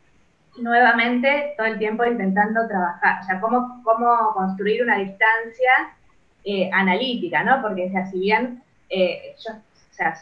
nuevamente 0.59 1.55
todo 1.57 1.67
el 1.67 1.79
tiempo 1.79 2.05
intentando 2.05 2.67
trabajar, 2.69 3.21
o 3.23 3.25
sea, 3.25 3.41
cómo, 3.41 3.81
cómo 3.85 4.33
construir 4.35 4.83
una 4.83 4.99
distancia 4.99 5.73
eh, 6.45 6.71
analítica, 6.73 7.43
¿no? 7.43 7.63
Porque, 7.63 7.87
o 7.87 7.91
sea, 7.91 8.07
si 8.07 8.21
bien 8.21 8.63
eh, 8.91 9.35
yo 9.45 9.55
o 9.55 9.95
sea, 9.95 10.15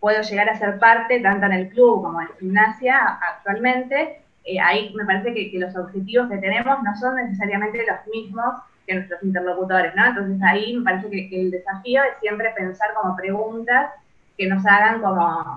puedo 0.00 0.20
llegar 0.22 0.48
a 0.48 0.58
ser 0.58 0.78
parte 0.78 1.20
tanto 1.20 1.46
en 1.46 1.52
el 1.52 1.68
club 1.70 2.02
como 2.02 2.20
en 2.20 2.28
gimnasia 2.38 3.18
actualmente, 3.34 4.20
eh, 4.44 4.60
ahí 4.60 4.92
me 4.94 5.04
parece 5.04 5.32
que, 5.32 5.58
los 5.58 5.74
objetivos 5.76 6.28
que 6.28 6.38
tenemos 6.38 6.82
no 6.82 6.96
son 6.96 7.16
necesariamente 7.16 7.84
los 7.86 8.06
mismos 8.12 8.54
que 8.86 8.94
nuestros 8.94 9.22
interlocutores, 9.22 9.94
¿no? 9.94 10.06
Entonces 10.06 10.40
ahí 10.42 10.76
me 10.76 10.84
parece 10.84 11.10
que, 11.10 11.40
el 11.40 11.50
desafío 11.50 12.02
es 12.02 12.18
siempre 12.20 12.52
pensar 12.56 12.90
como 13.00 13.16
preguntas 13.16 13.92
que 14.36 14.46
nos 14.46 14.64
hagan 14.66 15.00
como 15.00 15.56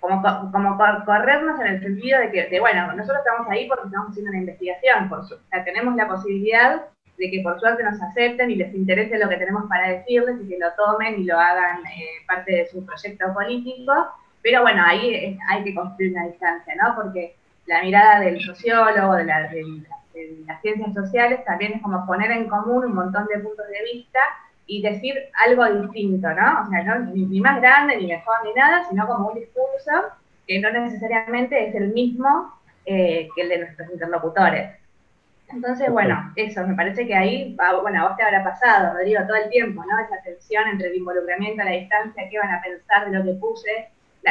como, 0.00 0.22
como 0.52 0.78
corrernos 1.04 1.60
en 1.60 1.66
el 1.66 1.82
sentido 1.82 2.20
de 2.20 2.30
que, 2.30 2.60
bueno, 2.60 2.92
nosotros 2.92 3.18
estamos 3.18 3.48
ahí 3.50 3.66
porque 3.68 3.86
estamos 3.86 4.10
haciendo 4.10 4.30
una 4.30 4.40
investigación, 4.40 5.08
por, 5.08 5.26
sea, 5.26 5.64
tenemos 5.64 5.96
la 5.96 6.06
posibilidad 6.06 6.82
de 7.16 7.30
que 7.30 7.40
por 7.42 7.58
suerte 7.58 7.82
nos 7.82 8.00
acepten 8.00 8.50
y 8.50 8.54
les 8.54 8.72
interese 8.74 9.18
lo 9.18 9.28
que 9.28 9.36
tenemos 9.36 9.68
para 9.68 9.88
decirles 9.88 10.36
y 10.40 10.48
que 10.48 10.58
lo 10.58 10.72
tomen 10.74 11.20
y 11.20 11.24
lo 11.24 11.38
hagan 11.38 11.84
eh, 11.86 12.24
parte 12.28 12.52
de 12.52 12.66
su 12.68 12.86
proyecto 12.86 13.34
político, 13.34 13.92
pero 14.42 14.62
bueno, 14.62 14.82
ahí 14.86 15.36
hay 15.48 15.64
que 15.64 15.74
construir 15.74 16.12
una 16.12 16.26
distancia, 16.26 16.74
¿no? 16.80 16.94
Porque 16.94 17.34
la 17.66 17.82
mirada 17.82 18.20
del 18.20 18.40
sociólogo, 18.40 19.16
de 19.16 19.24
la, 19.24 19.48
del, 19.48 19.84
las 20.46 20.60
ciencias 20.62 20.94
sociales 20.94 21.44
también 21.44 21.74
es 21.74 21.82
como 21.82 22.06
poner 22.06 22.30
en 22.30 22.48
común 22.48 22.84
un 22.84 22.94
montón 22.94 23.26
de 23.26 23.40
puntos 23.40 23.66
de 23.66 23.92
vista 23.92 24.20
y 24.68 24.82
decir 24.82 25.14
algo 25.46 25.64
distinto, 25.80 26.28
¿no? 26.28 26.62
O 26.62 26.70
sea, 26.70 26.84
no, 26.84 26.98
ni, 27.06 27.40
más 27.40 27.60
grande, 27.60 27.96
ni 27.96 28.06
mejor, 28.06 28.36
ni 28.44 28.52
nada, 28.52 28.84
sino 28.88 29.06
como 29.06 29.30
un 29.30 29.34
discurso 29.34 30.12
que 30.46 30.60
no 30.60 30.70
necesariamente 30.70 31.68
es 31.68 31.74
el 31.74 31.88
mismo 31.92 32.54
eh, 32.84 33.28
que 33.34 33.42
el 33.42 33.48
de 33.48 33.58
nuestros 33.58 33.90
interlocutores. 33.90 34.70
Entonces, 35.48 35.90
bueno, 35.90 36.32
eso, 36.36 36.66
me 36.66 36.74
parece 36.74 37.06
que 37.06 37.14
ahí, 37.14 37.56
bueno, 37.82 38.02
a 38.02 38.08
vos 38.08 38.16
te 38.18 38.22
habrá 38.22 38.44
pasado, 38.44 38.92
Rodrigo, 38.92 39.22
todo 39.26 39.36
el 39.36 39.48
tiempo, 39.48 39.82
¿no? 39.82 39.98
Esa 39.98 40.22
tensión 40.22 40.68
entre 40.68 40.88
el 40.88 40.96
involucramiento 40.96 41.62
a 41.62 41.64
la 41.64 41.70
distancia, 41.70 42.28
qué 42.30 42.38
van 42.38 42.52
a 42.52 42.60
pensar 42.60 43.10
de 43.10 43.18
lo 43.18 43.24
que 43.24 43.32
puse, 43.40 43.88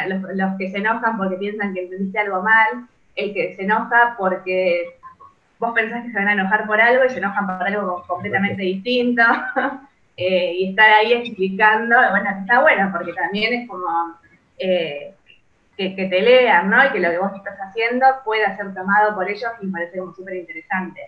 los, 0.07 0.57
que 0.59 0.69
se 0.69 0.77
enojan 0.77 1.17
porque 1.17 1.37
piensan 1.37 1.73
que 1.73 1.81
entendiste 1.81 2.19
algo 2.19 2.43
mal, 2.43 2.87
el 3.15 3.33
que 3.33 3.55
se 3.55 3.63
enoja 3.63 4.15
porque 4.19 4.99
vos 5.57 5.73
pensás 5.73 6.03
que 6.03 6.11
se 6.11 6.17
van 6.19 6.27
a 6.27 6.33
enojar 6.33 6.67
por 6.67 6.79
algo 6.79 7.05
y 7.05 7.09
se 7.09 7.17
enojan 7.17 7.47
por 7.47 7.67
algo 7.67 8.03
completamente 8.07 8.61
distinto, 8.61 9.23
eh, 10.17 10.53
y 10.55 10.69
estar 10.71 10.89
ahí 10.89 11.13
explicando, 11.13 11.95
bueno, 12.09 12.29
está 12.41 12.61
bueno, 12.61 12.89
porque 12.91 13.13
también 13.13 13.53
es 13.53 13.69
como 13.69 14.17
eh, 14.57 15.13
que, 15.77 15.89
te 15.89 16.21
lean, 16.21 16.71
¿no? 16.71 16.83
Y 16.85 16.89
que 16.89 16.99
lo 16.99 17.11
que 17.11 17.19
vos 17.19 17.31
estás 17.35 17.57
haciendo 17.59 18.05
pueda 18.25 18.57
ser 18.57 18.73
tomado 18.73 19.13
por 19.13 19.29
ellos 19.29 19.51
y 19.61 19.67
me 19.67 19.73
parece 19.73 19.99
como 19.99 20.15
súper 20.15 20.37
interesante. 20.37 21.01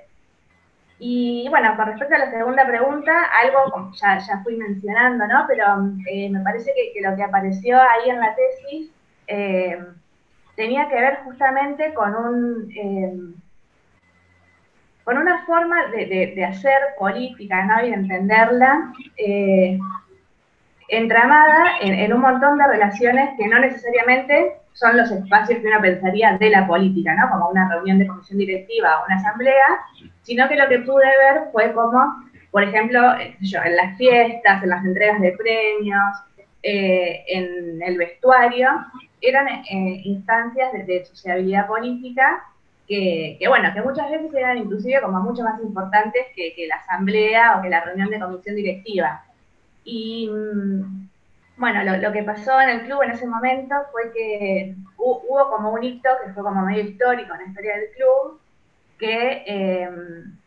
Y 1.00 1.48
bueno, 1.50 1.76
con 1.76 1.88
respecto 1.88 2.14
a 2.14 2.20
la 2.20 2.30
segunda 2.30 2.68
pregunta, 2.68 3.12
algo 3.42 3.92
ya, 3.94 4.20
ya 4.20 4.44
fui 4.44 4.58
mencionando, 4.58 5.26
¿no? 5.26 5.46
Pero 5.48 5.66
eh, 6.12 6.30
me 6.30 6.42
parece 6.42 6.72
que, 6.76 7.02
lo 7.02 7.16
que 7.16 7.24
apareció 7.24 7.82
ahí 7.82 8.10
en 8.10 8.20
la 8.20 8.36
tesis 8.36 8.92
eh, 9.26 9.80
tenía 10.56 10.88
que 10.88 10.96
ver 10.96 11.20
justamente 11.24 11.94
con 11.96 12.16
un 12.16 13.39
con 15.10 15.18
una 15.18 15.44
forma 15.48 15.88
de, 15.88 16.46
hacer 16.46 16.78
política, 17.00 17.66
¿no? 17.66 17.84
Y 17.84 17.90
de 17.90 17.96
entenderla 17.96 18.94
entramada 20.88 21.80
en, 21.82 22.14
un 22.14 22.22
montón 22.22 22.60
de 22.60 22.68
relaciones 22.68 23.32
que 23.36 23.48
no 23.48 23.58
necesariamente 23.58 24.54
son 24.74 24.98
los 24.98 25.10
espacios 25.10 25.62
que 25.62 25.68
uno 25.68 25.82
pensaría 25.82 26.38
de 26.38 26.52
la 26.52 26.68
política, 26.68 27.16
¿no? 27.16 27.28
Como 27.28 27.50
una 27.50 27.68
reunión 27.70 27.98
de 27.98 28.06
comisión 28.06 28.38
directiva 28.38 29.00
o 29.00 29.06
una 29.08 29.16
asamblea, 29.16 29.80
sino 30.22 30.48
que 30.48 30.56
lo 30.56 30.70
que 30.70 30.78
pude 30.78 31.06
ver 31.06 31.50
fue 31.52 31.74
como, 31.74 32.24
por 32.52 32.62
ejemplo, 32.62 33.02
yo, 33.40 33.64
en 33.64 33.78
las 33.78 33.98
fiestas, 33.98 34.62
en 34.62 34.70
las 34.70 34.86
entregas 34.86 35.20
de 35.22 35.32
premios, 35.32 36.18
eh, 36.62 37.24
en 37.30 37.82
el 37.82 37.98
vestuario, 37.98 38.70
eran 39.22 39.48
eh, 39.48 40.02
instancias 40.04 40.72
de, 40.86 41.04
sociabilidad 41.04 41.66
política 41.66 42.44
que, 42.90 43.48
bueno, 43.48 43.72
que 43.72 43.82
muchas 43.82 44.10
veces 44.10 44.34
eran 44.34 44.58
inclusive 44.58 45.00
como 45.02 45.22
mucho 45.22 45.44
más 45.44 45.62
importantes 45.62 46.26
que, 46.36 46.56
que 46.56 46.66
la 46.66 46.78
asamblea 46.78 47.58
o 47.58 47.62
que 47.62 47.70
la 47.70 47.82
reunión 47.82 48.10
de 48.10 48.20
comisión 48.20 48.56
directiva. 48.56 49.24
Y 49.84 50.28
mm, 50.28 51.08
bueno, 51.58 51.84
lo, 51.84 52.12
que 52.12 52.24
pasó 52.24 52.60
en 52.62 52.70
el 52.70 52.82
club 52.86 53.04
en 53.04 53.12
ese 53.12 53.28
momento 53.28 53.76
fue 53.92 54.12
que 54.12 54.76
hubo, 54.98 55.50
como 55.52 55.72
un 55.72 55.84
hito 55.84 56.10
que 56.26 56.34
fue 56.34 56.42
como 56.42 56.66
medio 56.66 56.84
histórico 56.84 57.34
en 57.36 57.42
la 57.42 57.48
historia 57.48 57.76
del 57.76 57.90
club, 57.96 58.40
que 58.98 59.44
em, 59.46 60.38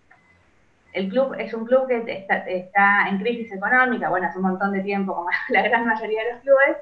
el 0.94 1.08
club 1.10 1.34
es 1.38 1.54
un 1.54 1.64
club 1.64 1.86
que 1.86 2.26
está, 2.26 3.08
en 3.08 3.18
crisis 3.18 3.52
económica, 3.52 4.08
bueno, 4.08 4.26
hace 4.26 4.38
un 4.38 4.46
montón 4.46 4.72
de 4.72 4.80
tiempo, 4.80 5.14
como 5.14 5.28
la 5.50 5.62
gran 5.62 5.86
mayoría 5.86 6.24
de 6.24 6.32
los 6.32 6.40
clubes, 6.40 6.76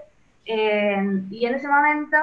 em, 0.47 1.29
y 1.31 1.45
en 1.45 1.55
ese 1.55 1.69
momento 1.69 2.17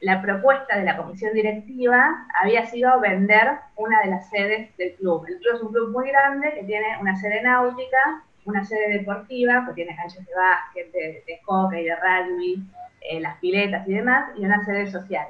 la 0.00 0.22
propuesta 0.22 0.76
de 0.76 0.84
la 0.84 0.96
comisión 0.96 1.32
directiva 1.34 2.26
había 2.40 2.66
sido 2.66 3.00
vender 3.00 3.50
una 3.76 4.00
de 4.02 4.10
las 4.10 4.28
sedes 4.30 4.76
del 4.76 4.94
club. 4.94 5.26
El 5.26 5.38
club 5.38 5.56
es 5.56 5.62
un 5.62 5.72
club 5.72 5.90
muy 5.90 6.08
grande 6.08 6.52
que 6.54 6.64
tiene 6.64 6.98
una 7.00 7.16
sede 7.16 7.42
náutica, 7.42 8.22
una 8.44 8.64
sede 8.64 8.98
deportiva, 8.98 9.64
que 9.66 9.74
tiene 9.74 9.96
canchas 9.96 10.24
de 10.24 10.34
básquet, 10.34 10.92
de, 10.92 11.24
de 11.26 11.40
hockey, 11.44 11.84
de 11.84 11.96
rugby, 11.96 12.62
eh, 13.00 13.20
las 13.20 13.36
piletas 13.38 13.86
y 13.88 13.94
demás, 13.94 14.30
y 14.36 14.44
una 14.44 14.64
sede 14.64 14.90
social. 14.90 15.26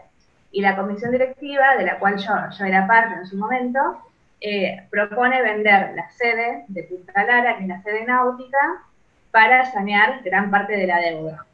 Y 0.53 0.61
la 0.61 0.77
comisión 0.77 1.13
directiva, 1.13 1.77
de 1.77 1.85
la 1.85 1.99
cual 1.99 2.17
yo, 2.17 2.33
yo 2.59 2.65
era 2.65 2.87
parte 2.87 3.15
en 3.15 3.27
su 3.27 3.37
momento, 3.37 4.03
eh, 4.41 4.87
propone 4.91 5.43
vender 5.43 5.95
la 5.97 6.09
sede 6.11 6.65
de 6.69 6.85
Punta 6.85 7.25
Lara, 7.25 7.57
que 7.57 7.65
es 7.65 7.69
la 7.69 7.83
sede 7.83 8.05
náutica, 8.05 8.83
para 9.31 9.65
sanear 9.73 10.23
gran 10.23 10.51
parte 10.51 10.77
de 10.77 10.87
la 10.87 11.01
deuda. 11.01 11.47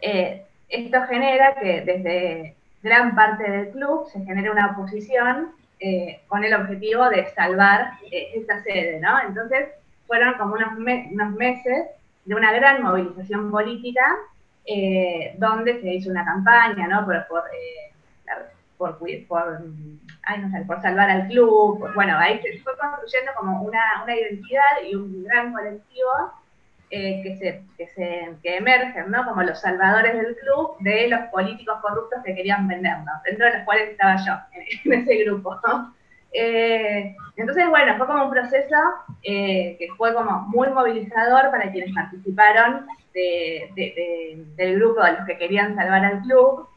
Eh, 0.00 0.45
esto 0.68 1.02
genera 1.08 1.54
que 1.54 1.80
desde 1.82 2.54
gran 2.82 3.14
parte 3.14 3.50
del 3.50 3.70
club 3.70 4.06
se 4.12 4.24
genere 4.24 4.50
una 4.50 4.72
oposición 4.72 5.52
con 6.28 6.42
el 6.42 6.54
objetivo 6.54 7.08
de 7.10 7.26
salvar 7.34 7.92
esta 8.10 8.62
sede, 8.62 8.98
¿no? 8.98 9.20
Entonces, 9.20 9.68
fueron 10.06 10.34
como 10.34 10.54
unos, 10.54 10.78
unos 10.78 11.32
meses 11.32 11.86
de 12.24 12.34
una 12.34 12.52
gran 12.52 12.82
movilización 12.82 13.50
política 13.50 14.16
eh, 14.66 15.34
donde 15.38 15.80
se 15.80 15.94
hizo 15.94 16.10
una 16.10 16.24
campaña, 16.24 16.88
¿no? 16.88 17.04
Por, 17.04 17.26
por, 17.28 17.44
eh, 17.54 17.92
por, 18.76 18.98
por, 19.28 19.60
ay, 20.24 20.40
no 20.40 20.50
sé, 20.50 20.64
por 20.66 20.82
salvar 20.82 21.08
al 21.08 21.28
club. 21.28 21.88
bueno, 21.94 22.18
ahí 22.18 22.40
se 22.42 22.58
fue 22.60 22.76
construyendo 22.76 23.32
como 23.38 23.62
una, 23.62 24.02
una 24.02 24.16
identidad 24.16 24.82
y 24.84 24.96
un 24.96 25.24
gran 25.24 25.52
colectivo 25.52 26.10
eh, 26.88 27.20
que, 27.24 27.36
se, 27.36 27.62
que, 27.76 27.88
se, 27.88 28.36
que 28.44 28.58
emergen, 28.58 29.10
¿no? 29.10 29.24
Como 29.24 29.42
los 29.42 29.60
salvadores 29.60 30.14
del 30.14 30.36
club 30.36 30.76
de 30.78 31.08
los 31.08 31.18
políticos 31.32 31.78
corruptos 31.82 32.22
que 32.24 32.32
querían 32.32 32.68
vendernos, 32.68 33.20
dentro 33.24 33.46
de 33.46 33.54
los 33.54 33.64
cuales 33.64 33.90
estaba 33.90 34.14
yo, 34.24 34.34
en, 34.52 34.92
en 34.92 35.00
ese 35.00 35.24
grupo. 35.24 35.58
Eh, 36.32 37.16
entonces, 37.36 37.68
bueno, 37.70 37.96
fue 37.96 38.06
como 38.06 38.26
un 38.26 38.30
proceso 38.30 38.76
eh, 39.24 39.74
que 39.80 39.88
fue 39.96 40.14
como 40.14 40.42
muy 40.42 40.68
movilizador 40.68 41.50
para 41.50 41.72
quienes 41.72 41.92
participaron 41.92 42.86
del 43.12 44.78
grupo 44.78 45.02
de 45.02 45.12
los 45.12 45.26
que 45.26 45.38
querían 45.38 45.74
salvar 45.74 46.04
al 46.04 46.20
club. 46.20 46.68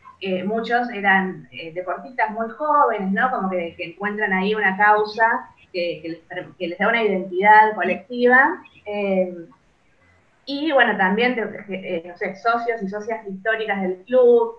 muchos 0.46 0.90
eran 0.90 1.48
deportistas 1.74 2.32
muy 2.32 2.50
jóvenes, 2.50 3.12
¿no? 3.12 3.30
Como 3.30 3.50
que, 3.52 3.76
encuentran 3.78 4.34
ahí 4.34 4.56
una 4.56 4.76
causa 4.76 5.52
que, 5.72 6.20
les, 6.58 6.80
da 6.80 6.88
una 6.88 7.04
identidad 7.04 7.76
colectiva. 7.76 8.64
Y 10.52 10.72
bueno, 10.72 10.98
también, 10.98 11.36
sé, 12.16 12.36
socios 12.36 12.82
y 12.82 12.90
socias 12.90 13.28
históricas 13.28 13.82
del 13.82 13.98
club 14.06 14.56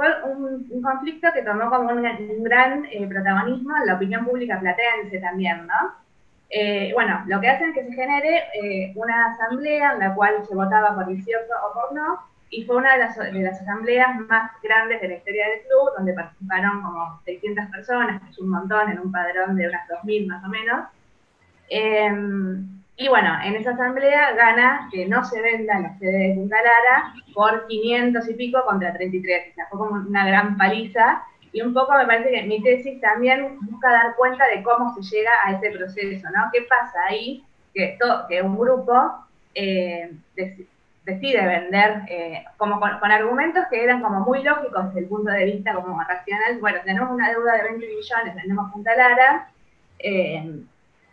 fue 0.00 0.06
un, 0.24 0.82
conflicto 0.82 1.28
que 1.34 1.42
tomó 1.42 1.68
como 1.68 1.90
un, 1.90 2.02
gran 2.42 2.86
eh, 2.86 3.06
protagonismo 3.06 3.74
la 3.84 3.94
opinión 3.96 4.24
pública 4.24 4.58
platense 4.58 5.18
también, 5.18 5.66
¿no? 5.66 5.94
Eh, 6.48 6.90
bueno, 6.94 7.22
lo 7.26 7.38
que 7.40 7.48
hace 7.48 7.66
es 7.66 7.74
que 7.74 7.84
se 7.84 7.92
genere 7.92 8.44
eh, 8.54 8.92
una 8.96 9.32
asamblea 9.32 9.92
en 9.92 10.00
la 10.00 10.14
cual 10.14 10.44
se 10.48 10.54
votaba 10.54 10.94
por 10.94 11.06
cierto 11.22 11.52
o 11.64 11.74
por 11.74 11.92
no, 11.94 12.18
y 12.48 12.64
fue 12.64 12.76
una 12.76 12.94
de 12.94 12.98
las, 12.98 13.16
de 13.16 13.42
las, 13.42 13.60
asambleas 13.60 14.18
más 14.20 14.50
grandes 14.62 15.02
de 15.02 15.08
la 15.08 15.14
historia 15.16 15.48
del 15.48 15.60
club, 15.60 15.90
donde 15.96 16.14
participaron 16.14 16.82
como 16.82 17.20
600 17.24 17.66
personas, 17.66 18.22
que 18.22 18.30
es 18.30 18.38
un 18.38 18.48
montón, 18.48 18.90
en 18.90 19.00
un 19.00 19.12
padrón 19.12 19.54
de 19.54 19.68
unas 19.68 19.86
2.000 19.88 20.26
más 20.26 20.44
o 20.44 20.48
menos. 20.48 20.86
Y 23.00 23.08
bueno, 23.08 23.30
en 23.42 23.56
esa 23.56 23.70
asamblea 23.70 24.32
gana 24.32 24.86
que 24.92 25.06
no 25.06 25.24
se 25.24 25.40
venda 25.40 25.80
la 25.80 25.98
sede 25.98 26.18
de 26.18 26.34
Punta 26.34 26.56
Lara 26.56 27.14
por 27.32 27.66
500 27.66 28.28
y 28.28 28.34
pico 28.34 28.62
contra 28.66 28.92
33. 28.92 29.52
O 29.52 29.54
sea, 29.54 29.66
fue 29.70 29.78
como 29.78 30.06
una 30.06 30.26
gran 30.26 30.58
paliza. 30.58 31.22
Y 31.50 31.62
un 31.62 31.72
poco 31.72 31.94
me 31.94 32.04
parece 32.04 32.30
que 32.30 32.42
mi 32.42 32.62
tesis 32.62 33.00
también 33.00 33.56
busca 33.62 33.90
dar 33.90 34.16
cuenta 34.16 34.46
de 34.48 34.62
cómo 34.62 34.94
se 34.94 35.00
llega 35.00 35.30
a 35.46 35.52
ese 35.52 35.70
proceso, 35.70 36.28
¿no? 36.28 36.50
¿Qué 36.52 36.66
pasa 36.68 36.98
ahí? 37.08 37.42
Que 37.72 37.96
un 38.42 38.58
grupo 38.58 38.92
eh, 39.54 40.12
decide 41.06 41.46
vender 41.46 42.02
eh, 42.06 42.44
como 42.58 42.78
con, 42.78 43.10
argumentos 43.10 43.64
que 43.70 43.82
eran 43.82 44.02
como 44.02 44.20
muy 44.20 44.42
lógicos 44.42 44.88
desde 44.88 45.00
el 45.00 45.06
punto 45.06 45.30
de 45.30 45.46
vista 45.46 45.72
como 45.72 45.98
racional. 46.02 46.58
Bueno, 46.60 46.80
tenemos 46.84 47.10
una 47.10 47.30
deuda 47.30 47.54
de 47.54 47.62
20 47.62 47.86
millones, 47.86 48.34
vendemos 48.34 48.70
Punta 48.70 48.94
Lara, 48.94 49.48
eh, 49.98 50.60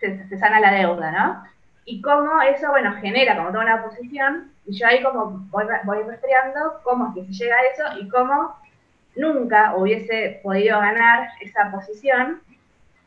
se, 0.02 0.28
se 0.28 0.38
sana 0.38 0.60
la 0.60 0.74
deuda, 0.74 1.12
¿no? 1.12 1.57
Y 1.90 2.02
cómo 2.02 2.42
eso, 2.42 2.70
bueno, 2.70 2.94
genera 3.00 3.38
como 3.38 3.50
toda 3.50 3.64
una 3.64 3.76
oposición, 3.76 4.52
y 4.66 4.78
yo 4.78 4.88
ahí 4.88 5.02
como 5.02 5.48
voy, 5.50 5.66
voy 5.86 6.04
rastreando 6.04 6.82
cómo 6.84 7.08
es 7.08 7.14
que 7.16 7.34
se 7.34 7.46
llega 7.46 7.56
a 7.56 7.64
eso 7.64 8.02
y 8.02 8.10
cómo 8.10 8.58
nunca 9.16 9.74
hubiese 9.74 10.42
podido 10.44 10.82
ganar 10.82 11.30
esa 11.40 11.72
posición, 11.72 12.42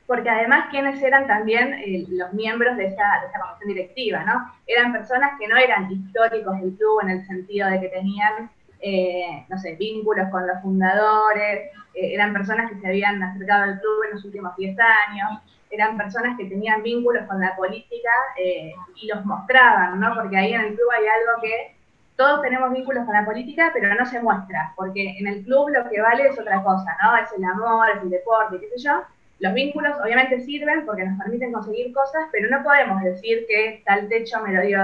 porque 0.07 0.31
además 0.31 0.69
quienes 0.71 1.01
eran 1.03 1.27
también 1.27 1.75
eh, 1.75 2.07
los 2.09 2.33
miembros 2.33 2.75
de 2.79 2.87
esa, 2.87 3.21
de 3.21 3.27
esa, 3.29 3.39
comisión 3.41 3.69
directiva, 3.69 4.25
¿no? 4.25 4.51
Eran 4.67 4.95
personas 4.95 5.39
que 5.39 5.47
no 5.47 5.59
eran 5.59 5.93
históricos 5.93 6.59
del 6.59 6.75
club 6.75 7.01
en 7.03 7.11
el 7.11 7.27
sentido 7.27 7.69
de 7.69 7.81
que 7.81 7.89
tenían, 7.89 8.51
eh, 8.81 9.45
no 9.51 9.59
sé, 9.59 9.75
vínculos 9.75 10.31
con 10.31 10.47
los 10.47 10.59
fundadores, 10.63 11.71
eh, 11.95 12.15
eran 12.15 12.33
personas 12.33 12.71
que 12.71 12.81
se 12.81 12.87
habían 12.87 13.23
acercado 13.23 13.65
al 13.65 13.79
club 13.79 14.05
en 14.07 14.11
los 14.13 14.25
últimos 14.25 14.57
10 14.57 14.75
años, 14.81 15.43
eran 15.71 15.97
personas 15.97 16.37
que 16.37 16.47
tenían 16.47 16.83
vínculos 16.83 17.27
con 17.27 17.41
la 17.41 17.55
política 17.57 18.11
eh, 18.37 18.73
y 18.97 19.07
los 19.07 19.25
mostraban, 19.25 20.01
¿no? 20.01 20.15
Porque 20.15 20.37
ahí 20.37 20.55
en 20.55 20.63
el 20.63 20.75
club 20.75 20.89
hay 20.93 21.07
algo 21.07 21.43
que 21.43 21.77
todos 22.17 22.43
tenemos 22.43 22.73
vínculos 22.73 23.05
con 23.05 23.15
la 23.15 23.25
política, 23.25 23.71
pero 23.73 23.95
no 23.95 24.05
se 24.05 24.21
muestra, 24.21 24.73
porque 24.77 25.17
en 25.19 25.27
el 25.27 25.45
club 25.45 25.71
lo 25.71 25.89
que 25.89 26.01
vale 26.01 26.29
es 26.29 26.39
otra 26.39 26.63
cosa, 26.63 26.97
¿no? 27.03 27.17
Es 27.17 27.31
el 27.37 27.45
amor, 27.45 27.91
es 27.91 28.03
el 28.03 28.11
deporte, 28.11 28.61
qué 28.61 28.69
sé 28.77 28.85
yo, 28.85 29.03
los 29.41 29.55
vínculos 29.55 29.97
obviamente 30.05 30.41
sirven 30.41 30.85
porque 30.85 31.05
nos 31.05 31.19
permiten 31.19 31.53
conseguir 31.53 31.93
cosas, 31.95 32.29
pero 32.31 32.51
no 32.51 32.63
podemos 32.63 33.03
decir 33.03 33.47
que 33.49 33.83
tal 33.87 34.07
techo 34.09 34.39
me 34.43 34.53
lo 34.53 34.61
dio 34.61 34.79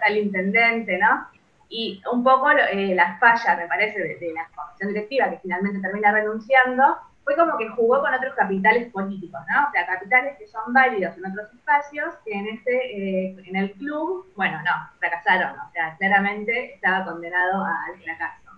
tal 0.00 0.16
intendente, 0.16 0.98
¿no? 0.98 1.28
Y 1.68 2.02
un 2.10 2.24
poco 2.24 2.50
eh, 2.50 2.94
la 2.94 3.18
falla, 3.18 3.56
me 3.56 3.66
parece, 3.66 3.98
de, 3.98 4.32
la 4.32 4.48
comisión 4.54 4.88
directiva, 4.94 5.30
que 5.30 5.38
finalmente 5.40 5.80
termina 5.80 6.10
renunciando, 6.10 6.96
fue 7.24 7.36
como 7.36 7.56
que 7.56 7.68
jugó 7.68 8.00
con 8.00 8.12
otros 8.12 8.34
capitales 8.34 8.90
políticos, 8.92 9.40
¿no? 9.52 9.68
O 9.68 9.70
sea, 9.72 9.86
capitales 9.86 10.36
que 10.38 10.46
son 10.46 10.72
válidos 10.72 11.16
en 11.16 11.26
otros 11.26 11.52
espacios, 11.52 12.14
que 12.24 12.32
en 12.32 12.46
este, 12.48 12.96
eh, 12.96 13.36
en 13.46 13.56
el 13.56 13.72
club, 13.72 14.26
bueno, 14.36 14.58
no, 14.58 14.70
fracasaron, 14.98 15.58
o 15.58 15.70
sea, 15.72 15.96
claramente 15.98 16.74
estaba 16.74 17.04
condenado 17.04 17.64
al 17.64 18.02
fracaso. 18.02 18.50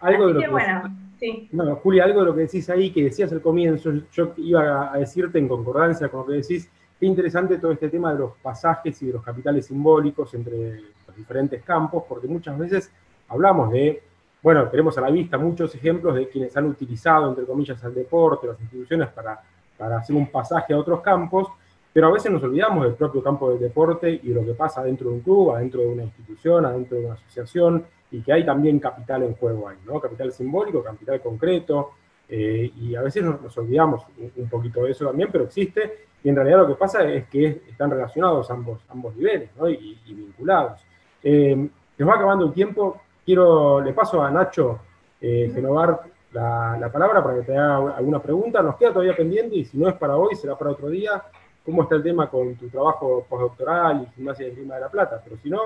Algo 0.00 0.28
de 0.28 0.34
lo 0.34 0.40
que, 0.40 0.48
bueno, 0.48 0.96
sí. 1.18 1.48
No, 1.52 1.76
Julia, 1.76 2.04
algo 2.04 2.20
de 2.20 2.26
lo 2.26 2.34
que 2.34 2.42
decís 2.42 2.68
ahí, 2.70 2.92
que 2.92 3.04
decías 3.04 3.32
al 3.32 3.40
comienzo, 3.40 3.90
yo 4.12 4.34
iba 4.36 4.92
a 4.92 4.98
decirte 4.98 5.38
en 5.38 5.48
concordancia 5.48 6.08
con 6.08 6.20
lo 6.20 6.26
que 6.26 6.34
decís, 6.34 6.70
qué 7.00 7.06
interesante 7.06 7.58
todo 7.58 7.72
este 7.72 7.88
tema 7.88 8.12
de 8.12 8.20
los 8.20 8.32
pasajes 8.36 9.00
y 9.02 9.06
de 9.06 9.14
los 9.14 9.24
capitales 9.24 9.66
simbólicos 9.66 10.32
entre 10.34 10.80
los 10.80 11.16
diferentes 11.16 11.62
campos, 11.62 12.04
porque 12.08 12.28
muchas 12.28 12.56
veces 12.58 12.92
hablamos 13.28 13.72
de 13.72 14.02
bueno, 14.44 14.68
tenemos 14.68 14.98
a 14.98 15.00
la 15.00 15.10
vista 15.10 15.38
muchos 15.38 15.74
ejemplos 15.74 16.14
de 16.14 16.28
quienes 16.28 16.54
han 16.54 16.66
utilizado, 16.66 17.30
entre 17.30 17.46
comillas, 17.46 17.82
al 17.82 17.94
deporte, 17.94 18.46
las 18.46 18.60
instituciones 18.60 19.08
para, 19.08 19.40
para 19.78 19.96
hacer 19.96 20.14
un 20.14 20.26
pasaje 20.26 20.74
a 20.74 20.78
otros 20.78 21.00
campos, 21.00 21.48
pero 21.90 22.08
a 22.08 22.12
veces 22.12 22.30
nos 22.30 22.42
olvidamos 22.42 22.84
del 22.84 22.92
propio 22.92 23.22
campo 23.22 23.48
del 23.48 23.58
deporte 23.58 24.20
y 24.22 24.34
lo 24.34 24.44
que 24.44 24.52
pasa 24.52 24.84
dentro 24.84 25.08
de 25.08 25.14
un 25.14 25.20
club, 25.22 25.52
adentro 25.52 25.80
de 25.80 25.86
una 25.86 26.02
institución, 26.02 26.66
adentro 26.66 26.98
de 26.98 27.06
una 27.06 27.14
asociación, 27.14 27.86
y 28.10 28.20
que 28.20 28.34
hay 28.34 28.44
también 28.44 28.78
capital 28.80 29.22
en 29.22 29.34
juego 29.34 29.66
ahí, 29.66 29.78
¿no? 29.86 29.98
Capital 29.98 30.30
simbólico, 30.30 30.84
capital 30.84 31.22
concreto, 31.22 31.92
eh, 32.28 32.70
y 32.82 32.94
a 32.94 33.00
veces 33.00 33.24
nos, 33.24 33.56
olvidamos 33.56 34.02
un, 34.36 34.48
poquito 34.50 34.82
de 34.82 34.90
eso 34.90 35.06
también, 35.06 35.30
pero 35.32 35.44
existe, 35.44 36.04
y 36.22 36.28
en 36.28 36.36
realidad 36.36 36.58
lo 36.58 36.68
que 36.68 36.74
pasa 36.74 37.02
es 37.10 37.28
que 37.28 37.62
están 37.66 37.90
relacionados 37.90 38.50
ambos, 38.50 38.82
ambos 38.90 39.16
niveles, 39.16 39.48
¿no? 39.56 39.70
y, 39.70 39.98
vinculados. 40.04 40.82
Eh, 41.22 41.66
nos 41.96 42.08
va 42.08 42.16
acabando 42.16 42.44
el 42.44 42.52
tiempo, 42.52 43.00
Quiero, 43.24 43.80
le 43.80 43.92
paso 43.92 44.22
a 44.22 44.30
Nacho 44.30 44.80
eh, 45.20 45.50
Genovar 45.54 46.02
la, 46.34 46.90
palabra 46.92 47.22
para 47.22 47.36
que 47.36 47.42
te 47.42 47.56
haga 47.56 47.96
alguna 47.96 48.20
pregunta. 48.20 48.62
Nos 48.62 48.76
queda 48.76 48.92
todavía 48.92 49.16
pendiente 49.16 49.56
y 49.56 49.64
si 49.64 49.78
no 49.78 49.88
es 49.88 49.94
para 49.94 50.16
hoy, 50.16 50.34
será 50.34 50.58
para 50.58 50.72
otro 50.72 50.88
día. 50.88 51.22
¿Cómo 51.64 51.84
está 51.84 51.94
el 51.94 52.02
tema 52.02 52.28
con 52.28 52.56
tu 52.56 52.68
trabajo 52.68 53.24
postdoctoral 53.28 54.02
y 54.02 54.14
gimnasia 54.14 54.46
de 54.46 54.52
Lima 54.52 54.74
de 54.74 54.82
la 54.82 54.90
Plata? 54.90 55.20
Pero 55.24 55.38
si 55.42 55.48
no, 55.48 55.60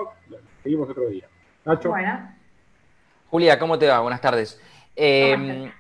seguimos 0.63 0.89
otro 0.89 1.09
día. 1.09 1.27
Nacho. 1.65 1.89
Bueno. 1.89 2.35
Julia, 3.31 3.59
¿cómo 3.59 3.79
te 3.79 3.89
va? 3.89 3.99
Buenas 4.01 4.21
tardes. 4.21 4.61
Em, 4.95 5.73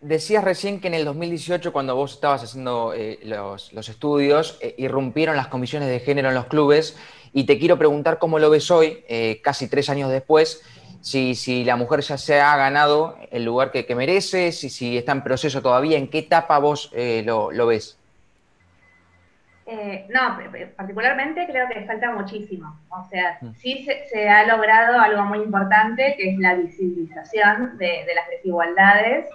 decías 0.00 0.44
recién 0.44 0.80
que 0.80 0.86
en 0.86 0.94
el 0.94 1.04
2018, 1.04 1.72
cuando 1.72 1.96
vos 1.96 2.12
estabas 2.14 2.44
haciendo 2.44 2.92
eh, 2.94 3.18
los, 3.24 3.88
estudios, 3.88 4.58
eh, 4.62 4.74
irrumpieron 4.78 5.36
las 5.36 5.48
comisiones 5.48 5.88
de 5.88 5.98
género 5.98 6.28
en 6.28 6.34
los 6.34 6.46
clubes 6.46 6.96
y 7.32 7.44
te 7.44 7.58
quiero 7.58 7.76
preguntar 7.76 8.18
cómo 8.18 8.38
lo 8.38 8.48
ves 8.48 8.70
hoy, 8.70 9.04
casi 9.42 9.68
tres 9.68 9.90
años 9.90 10.10
después, 10.10 10.62
si, 11.06 11.62
la 11.64 11.76
mujer 11.76 12.00
ya 12.00 12.18
se 12.18 12.40
ha 12.40 12.56
ganado 12.56 13.16
el 13.30 13.44
lugar 13.44 13.70
que, 13.70 13.94
merece, 13.94 14.50
si, 14.50 14.68
si, 14.68 14.98
está 14.98 15.12
en 15.12 15.22
proceso 15.22 15.62
todavía, 15.62 15.98
¿en 15.98 16.08
qué 16.08 16.18
etapa 16.18 16.58
vos 16.58 16.90
eh, 16.92 17.22
lo, 17.24 17.66
ves? 17.66 17.96
Eh, 19.66 20.06
no, 20.12 20.36
particularmente 20.76 21.46
creo 21.46 21.68
que 21.68 21.86
falta 21.86 22.10
muchísimo. 22.10 22.76
O 22.88 23.08
sea, 23.08 23.38
mm. 23.40 23.52
sí 23.54 23.86
se, 24.10 24.28
ha 24.28 24.46
logrado 24.48 24.98
algo 24.98 25.22
muy 25.26 25.38
importante, 25.38 26.16
que 26.18 26.30
es 26.30 26.38
la 26.38 26.54
visibilización 26.54 27.78
de, 27.78 28.04
las 28.12 28.28
desigualdades 28.28 29.26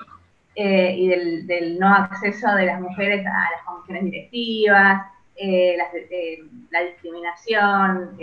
eh, 0.55 0.93
y 0.97 1.07
del, 1.07 1.79
no 1.79 1.87
acceso 1.87 2.53
de 2.53 2.65
las 2.65 2.81
mujeres 2.81 3.25
a 3.25 3.51
las 3.51 3.63
comisiones 3.65 4.03
directivas, 4.11 5.03
la 5.37 6.81
discriminación 6.83 8.17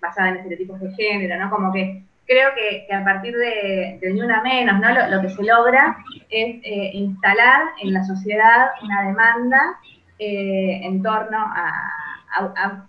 basada 0.00 0.28
en 0.28 0.36
estereotipos 0.36 0.80
de 0.80 0.92
género, 0.92 1.36
¿no? 1.40 1.50
Como 1.50 1.72
que 1.72 2.04
creo 2.28 2.50
que, 2.54 2.94
a 2.94 3.02
partir 3.02 3.34
de, 3.34 3.98
Ni 4.02 4.20
Una 4.20 4.42
Menos, 4.42 4.78
¿no? 4.78 5.08
Lo, 5.08 5.22
que 5.22 5.30
se 5.30 5.42
logra 5.42 5.96
es 6.28 6.60
eh, 6.62 6.90
instalar 6.92 7.62
en 7.80 7.94
la 7.94 8.04
sociedad 8.04 8.68
una 8.82 9.08
demanda 9.08 9.80
eh, 10.18 10.80
en 10.84 11.02
torno 11.02 11.38
a, 11.38 12.84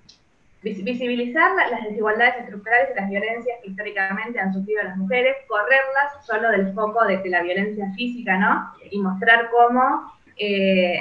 visibilizar 0.62 1.52
las 1.56 1.86
desigualdades 1.86 2.36
estructurales 2.42 2.90
y 2.92 3.00
las 3.00 3.10
violencias 3.10 3.58
que 3.64 3.70
históricamente 3.70 4.40
han 4.42 4.54
sufrido 4.54 4.84
las 4.84 4.98
mujeres, 4.98 5.38
correrlas 5.48 6.26
solo 6.26 6.52
del 6.52 6.74
foco 6.74 7.06
de, 7.06 7.22
la 7.30 7.42
violencia 7.42 7.90
física, 7.96 8.38
¿no? 8.38 8.70
Y 8.92 9.00
mostrar 9.00 9.50
cómo 9.50 10.12
eh, 10.36 11.00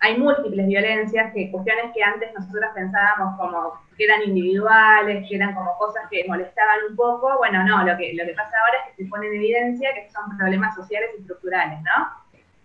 hay 0.00 0.16
múltiples 0.16 0.66
violencias, 0.66 1.32
que 1.34 1.50
cuestiones 1.50 1.92
que 1.92 2.02
antes 2.02 2.32
nosotros 2.32 2.70
pensábamos 2.74 3.36
como 3.38 3.72
que 3.96 4.04
eran 4.04 4.22
individuales, 4.22 5.26
que 5.28 5.34
eran 5.34 5.54
como 5.54 5.76
cosas 5.76 6.04
que 6.08 6.24
molestaban 6.28 6.78
un 6.88 6.96
poco, 6.96 7.36
bueno, 7.38 7.64
no, 7.64 7.84
lo 7.84 7.96
que, 7.96 8.14
lo 8.14 8.24
que 8.24 8.34
pasa 8.34 8.56
ahora 8.60 8.78
es 8.78 8.96
que 8.96 9.02
se 9.02 9.10
pone 9.10 9.26
en 9.26 9.34
evidencia 9.34 9.92
que 9.94 10.08
son 10.10 10.36
problemas 10.38 10.74
sociales 10.76 11.10
y 11.16 11.20
estructurales, 11.20 11.80
¿no? 11.80 12.08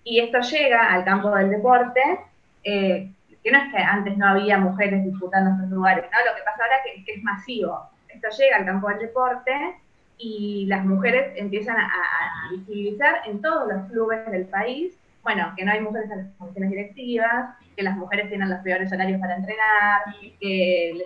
Y 0.04 0.20
esto 0.20 0.42
llega 0.42 0.94
al 0.94 1.04
campo 1.06 1.34
del 1.36 1.50
deporte, 1.50 2.02
eh, 2.64 3.10
que 3.44 3.52
no 3.52 3.58
es 3.58 3.74
que 3.74 3.78
antes 3.80 4.16
no 4.16 4.28
había 4.28 4.58
mujeres 4.60 5.04
disputando 5.04 5.52
estos 5.52 5.70
lugares, 5.70 6.06
¿no? 6.12 6.32
Lo 6.32 6.36
que 6.36 6.44
pasa 6.44 6.64
ahora 6.64 6.78
es 6.86 7.04
que, 7.04 7.14
es 7.14 7.24
masivo. 7.24 7.90
Esto 8.10 8.28
llega 8.38 8.58
al 8.58 8.66
campo 8.66 8.90
del 8.90 9.00
deporte 9.00 9.76
y 10.20 10.68
las 10.68 10.86
mujeres 10.86 11.34
empiezan 11.36 11.78
a, 11.78 11.88
a 11.88 12.52
visibilizar 12.52 13.22
en 13.26 13.42
todos 13.42 13.68
los 13.68 13.90
clubes 13.90 14.30
del 14.30 14.46
país 14.46 14.96
bueno, 15.24 15.54
que 15.56 15.64
no 15.64 15.72
hay 15.72 15.80
mujeres 15.80 16.12
en 16.12 16.18
las 16.18 16.38
funciones 16.38 16.70
directivas, 16.70 17.56
que 17.76 17.84
las 17.84 17.96
mujeres 17.96 18.30
tienen 18.30 18.50
los 18.50 18.60
peores 18.60 18.92
horarios 18.92 19.20
para 19.22 19.38
entrenar, 19.38 20.02
que, 20.40 21.02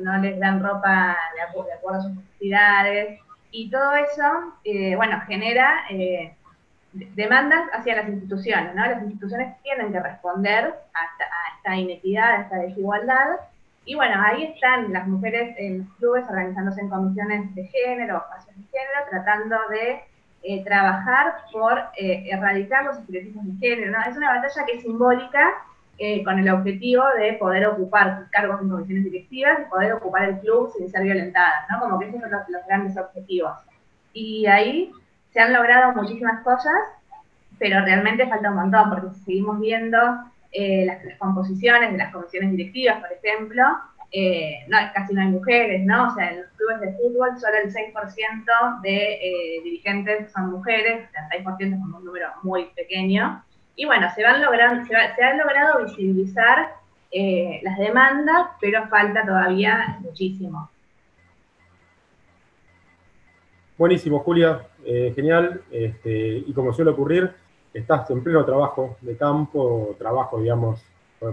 no, 0.00 0.18
les 0.18 0.38
dan 0.38 0.62
ropa 0.62 1.16
de, 1.34 1.42
acuerdo, 1.42 1.98
a 1.98 2.02
sus 2.02 2.14
necesidades, 2.14 3.20
y 3.50 3.70
todo 3.70 3.94
eso, 3.96 4.54
eh, 4.64 4.94
bueno, 4.96 5.20
genera 5.26 5.86
eh, 5.90 6.34
demandas 6.92 7.68
hacia 7.72 7.96
las 7.96 8.08
instituciones, 8.08 8.74
¿no? 8.74 8.84
Las 8.84 9.02
instituciones 9.02 9.56
tienen 9.62 9.92
que 9.92 10.00
responder 10.00 10.74
a 10.92 11.56
esta, 11.56 11.76
inequidad, 11.76 12.32
a 12.32 12.40
esta 12.42 12.56
desigualdad, 12.56 13.36
y 13.86 13.94
bueno, 13.94 14.22
ahí 14.22 14.44
están 14.44 14.92
las 14.92 15.06
mujeres 15.06 15.56
en 15.58 15.78
los 15.78 15.96
clubes 15.96 16.24
organizándose 16.28 16.82
en 16.82 16.90
comisiones 16.90 17.54
de 17.54 17.64
género, 17.68 18.18
espacios 18.18 18.56
de 18.56 18.64
género, 18.64 19.00
tratando 19.10 19.56
de 19.70 20.02
eh, 20.50 20.64
trabajar 20.64 21.34
por 21.52 21.78
eh, 21.98 22.26
erradicar 22.30 22.82
los 22.86 22.96
estereotipos 22.96 23.44
de 23.44 23.52
género. 23.58 23.98
Es 24.08 24.16
una 24.16 24.34
batalla 24.34 24.64
que 24.64 24.78
es 24.78 24.82
simbólica 24.82 25.52
eh, 25.98 26.24
con 26.24 26.38
el 26.38 26.48
objetivo 26.48 27.04
de 27.18 27.34
poder 27.34 27.66
ocupar 27.66 28.28
cargos 28.30 28.62
en 28.62 28.70
comisiones 28.70 29.04
directivas 29.04 29.58
y 29.60 29.68
poder 29.68 29.92
ocupar 29.92 30.26
el 30.26 30.38
club 30.38 30.72
sin 30.74 30.88
ser 30.88 31.02
violentadas. 31.02 31.66
Como 31.78 31.98
que 31.98 32.08
esos 32.08 32.22
son 32.22 32.30
los, 32.30 32.66
grandes 32.66 32.96
objetivos. 32.96 33.58
Y 34.14 34.46
ahí 34.46 34.90
se 35.34 35.40
han 35.40 35.52
logrado 35.52 35.92
muchísimas 35.92 36.42
cosas, 36.42 36.80
pero 37.58 37.84
realmente 37.84 38.26
falta 38.26 38.48
un 38.48 38.56
montón, 38.56 38.88
porque 38.88 39.18
seguimos 39.26 39.60
viendo 39.60 39.98
las, 39.98 41.04
las 41.04 41.18
composiciones 41.18 41.92
de 41.92 41.98
las 41.98 42.10
comisiones 42.10 42.52
directivas, 42.52 43.00
por 43.00 43.12
ejemplo, 43.12 43.64
eh, 44.10 44.66
casi 44.94 45.12
no 45.12 45.20
hay 45.20 45.28
mujeres, 45.28 45.84
¿no? 45.84 46.08
O 46.08 46.14
sea, 46.14 46.30
en 46.30 46.40
los 46.40 46.50
clubes 46.52 46.80
de 46.80 46.92
fútbol 46.94 47.38
solo 47.38 47.54
el 47.62 47.72
6% 47.72 48.80
de 48.80 49.14
eh, 49.14 49.60
dirigentes 49.62 50.32
son 50.32 50.50
mujeres, 50.50 51.08
el 51.32 51.44
6% 51.44 51.56
es 51.58 51.72
un 51.72 52.04
número 52.04 52.28
muy 52.42 52.66
pequeño. 52.74 53.42
Y 53.76 53.84
bueno, 53.84 54.08
se, 54.14 54.22
van 54.22 54.42
logrando, 54.42 54.86
se, 54.86 55.22
han 55.22 55.38
logrado 55.38 55.84
visibilizar 55.84 56.74
eh, 57.10 57.60
las 57.62 57.78
demandas, 57.78 58.48
pero 58.60 58.88
falta 58.88 59.24
todavía 59.24 59.98
muchísimo. 60.00 60.70
Buenísimo, 63.76 64.18
Julia, 64.20 64.66
genial. 65.14 65.62
Este, 65.70 66.42
y 66.44 66.52
como 66.52 66.72
suele 66.72 66.90
ocurrir, 66.90 67.32
estás 67.72 68.10
en 68.10 68.24
pleno 68.24 68.44
trabajo 68.44 68.96
de 69.02 69.16
campo, 69.16 69.94
trabajo, 69.98 70.40
digamos, 70.40 70.82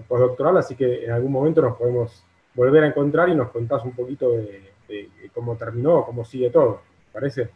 postdoctoral, 0.07 0.57
así 0.57 0.75
que 0.75 1.05
en 1.05 1.11
algún 1.11 1.31
momento 1.31 1.61
nos 1.61 1.75
podemos 1.77 2.23
volver 2.55 2.83
a 2.83 2.87
encontrar 2.87 3.29
y 3.29 3.35
nos 3.35 3.51
contás 3.51 3.83
un 3.83 3.91
poquito 3.91 4.31
de, 4.31 4.71
cómo 5.33 5.55
terminó, 5.55 6.05
cómo 6.05 6.23
sigue 6.25 6.49
todo. 6.49 6.81
¿Parece? 7.11 7.49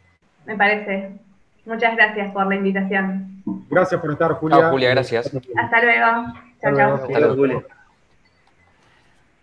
Me 0.46 0.56
parece. 0.56 1.12
Muchas 1.66 1.96
gracias 1.96 2.32
por 2.34 2.48
la 2.48 2.56
invitación. 2.56 3.44
Gracias 3.70 4.00
por 4.02 4.12
estar, 4.12 4.34
Julia. 4.34 4.70
Julia, 4.70 4.90
gracias. 4.90 5.32
Hasta 5.56 5.82
luego. 5.82 6.34
Chao, 6.62 6.76
chao. 6.76 6.96
Hasta 6.96 7.20
luego, 7.20 7.36
Julia. 7.36 7.64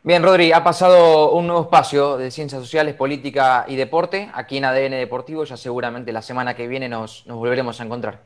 Bien, 0.03 0.23
Rodri, 0.23 0.53
ha 0.53 0.63
pasado 0.63 1.33
un 1.33 1.49
nuevo 1.49 1.63
espacio 1.63 2.17
de 2.17 2.31
ciencias 2.31 2.63
sociales, 2.63 2.95
política 2.95 3.65
y 3.67 3.75
deporte 3.75 4.31
aquí 4.33 4.59
en 4.59 4.65
ADN 4.65 4.93
Deportivo. 4.93 5.45
Ya 5.45 5.57
seguramente 5.57 6.13
la 6.13 6.23
semana 6.23 6.55
que 6.55 6.69
viene 6.69 6.89
nos, 6.89 7.27
nos 7.27 7.39
volveremos 7.39 7.81
a 7.81 7.85
encontrar. 7.85 8.21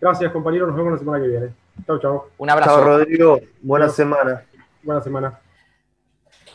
Gracias, 0.00 0.32
compañeros. 0.32 0.68
Nos 0.68 0.76
vemos 0.76 0.92
la 0.92 0.98
semana 0.98 1.22
que 1.22 1.28
viene. 1.28 1.48
Chao, 1.86 1.98
chao. 1.98 2.28
Un 2.38 2.50
abrazo. 2.50 2.76
Chao, 2.76 2.84
Rodrigo. 2.84 3.40
Buena 3.60 3.88
semana. 3.88 4.42
Buena 4.82 5.02
semana. 5.02 5.38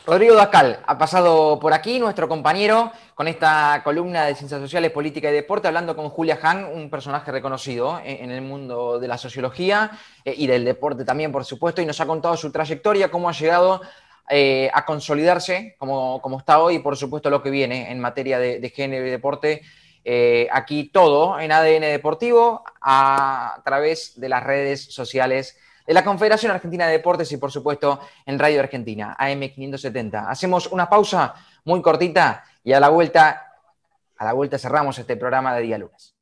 Rodrigo 0.08 0.36
Dascal 0.36 0.80
ha 0.86 0.96
pasado 0.96 1.60
por 1.60 1.74
aquí, 1.74 1.98
nuestro 1.98 2.30
compañero, 2.30 2.90
con 3.14 3.28
esta 3.28 3.82
columna 3.84 4.24
de 4.24 4.34
Ciencias 4.34 4.58
Sociales, 4.58 4.90
Política 4.90 5.28
y 5.28 5.34
Deporte, 5.34 5.68
hablando 5.68 5.94
con 5.94 6.08
Julia 6.08 6.38
Han, 6.40 6.64
un 6.64 6.88
personaje 6.88 7.30
reconocido 7.30 7.98
eh, 7.98 8.20
en 8.22 8.30
el 8.30 8.40
mundo 8.40 8.98
de 8.98 9.06
la 9.06 9.18
sociología 9.18 9.90
eh, 10.24 10.34
y 10.34 10.46
del 10.46 10.64
deporte 10.64 11.04
también, 11.04 11.30
por 11.30 11.44
supuesto, 11.44 11.82
y 11.82 11.84
nos 11.84 12.00
ha 12.00 12.06
contado 12.06 12.38
su 12.38 12.50
trayectoria, 12.50 13.10
cómo 13.10 13.28
ha 13.28 13.32
llegado 13.32 13.82
eh, 14.30 14.70
a 14.72 14.86
consolidarse 14.86 15.76
como, 15.78 16.22
está 16.38 16.58
hoy 16.62 16.76
y, 16.76 16.78
por 16.78 16.96
supuesto, 16.96 17.28
lo 17.28 17.42
que 17.42 17.50
viene 17.50 17.92
en 17.92 18.00
materia 18.00 18.38
de, 18.38 18.60
de 18.60 18.70
género 18.70 19.06
y 19.06 19.10
deporte. 19.10 19.60
aquí 20.50 20.84
todo 20.84 21.38
en 21.38 21.52
ADN 21.52 21.82
Deportivo 21.82 22.64
a 22.80 23.60
través 23.62 24.18
de 24.18 24.30
las 24.30 24.42
redes 24.42 24.86
sociales 24.86 25.58
de 25.88 25.94
la 25.94 26.04
Confederación 26.04 26.52
Argentina 26.52 26.86
de 26.86 26.92
Deportes 26.92 27.32
y 27.32 27.38
por 27.38 27.50
supuesto 27.50 27.98
en 28.26 28.38
Radio 28.38 28.60
Argentina, 28.60 29.16
AM570. 29.18 30.26
Hacemos 30.28 30.66
una 30.66 30.86
pausa 30.86 31.34
muy 31.64 31.80
cortita 31.80 32.44
y 32.62 32.74
a 32.74 32.80
la 32.80 32.90
vuelta, 32.90 33.54
a 34.18 34.24
la 34.26 34.34
vuelta 34.34 34.58
cerramos 34.58 34.98
este 34.98 35.16
programa 35.16 35.54
de 35.54 35.62
día 35.62 35.78
lunes. 35.78 36.14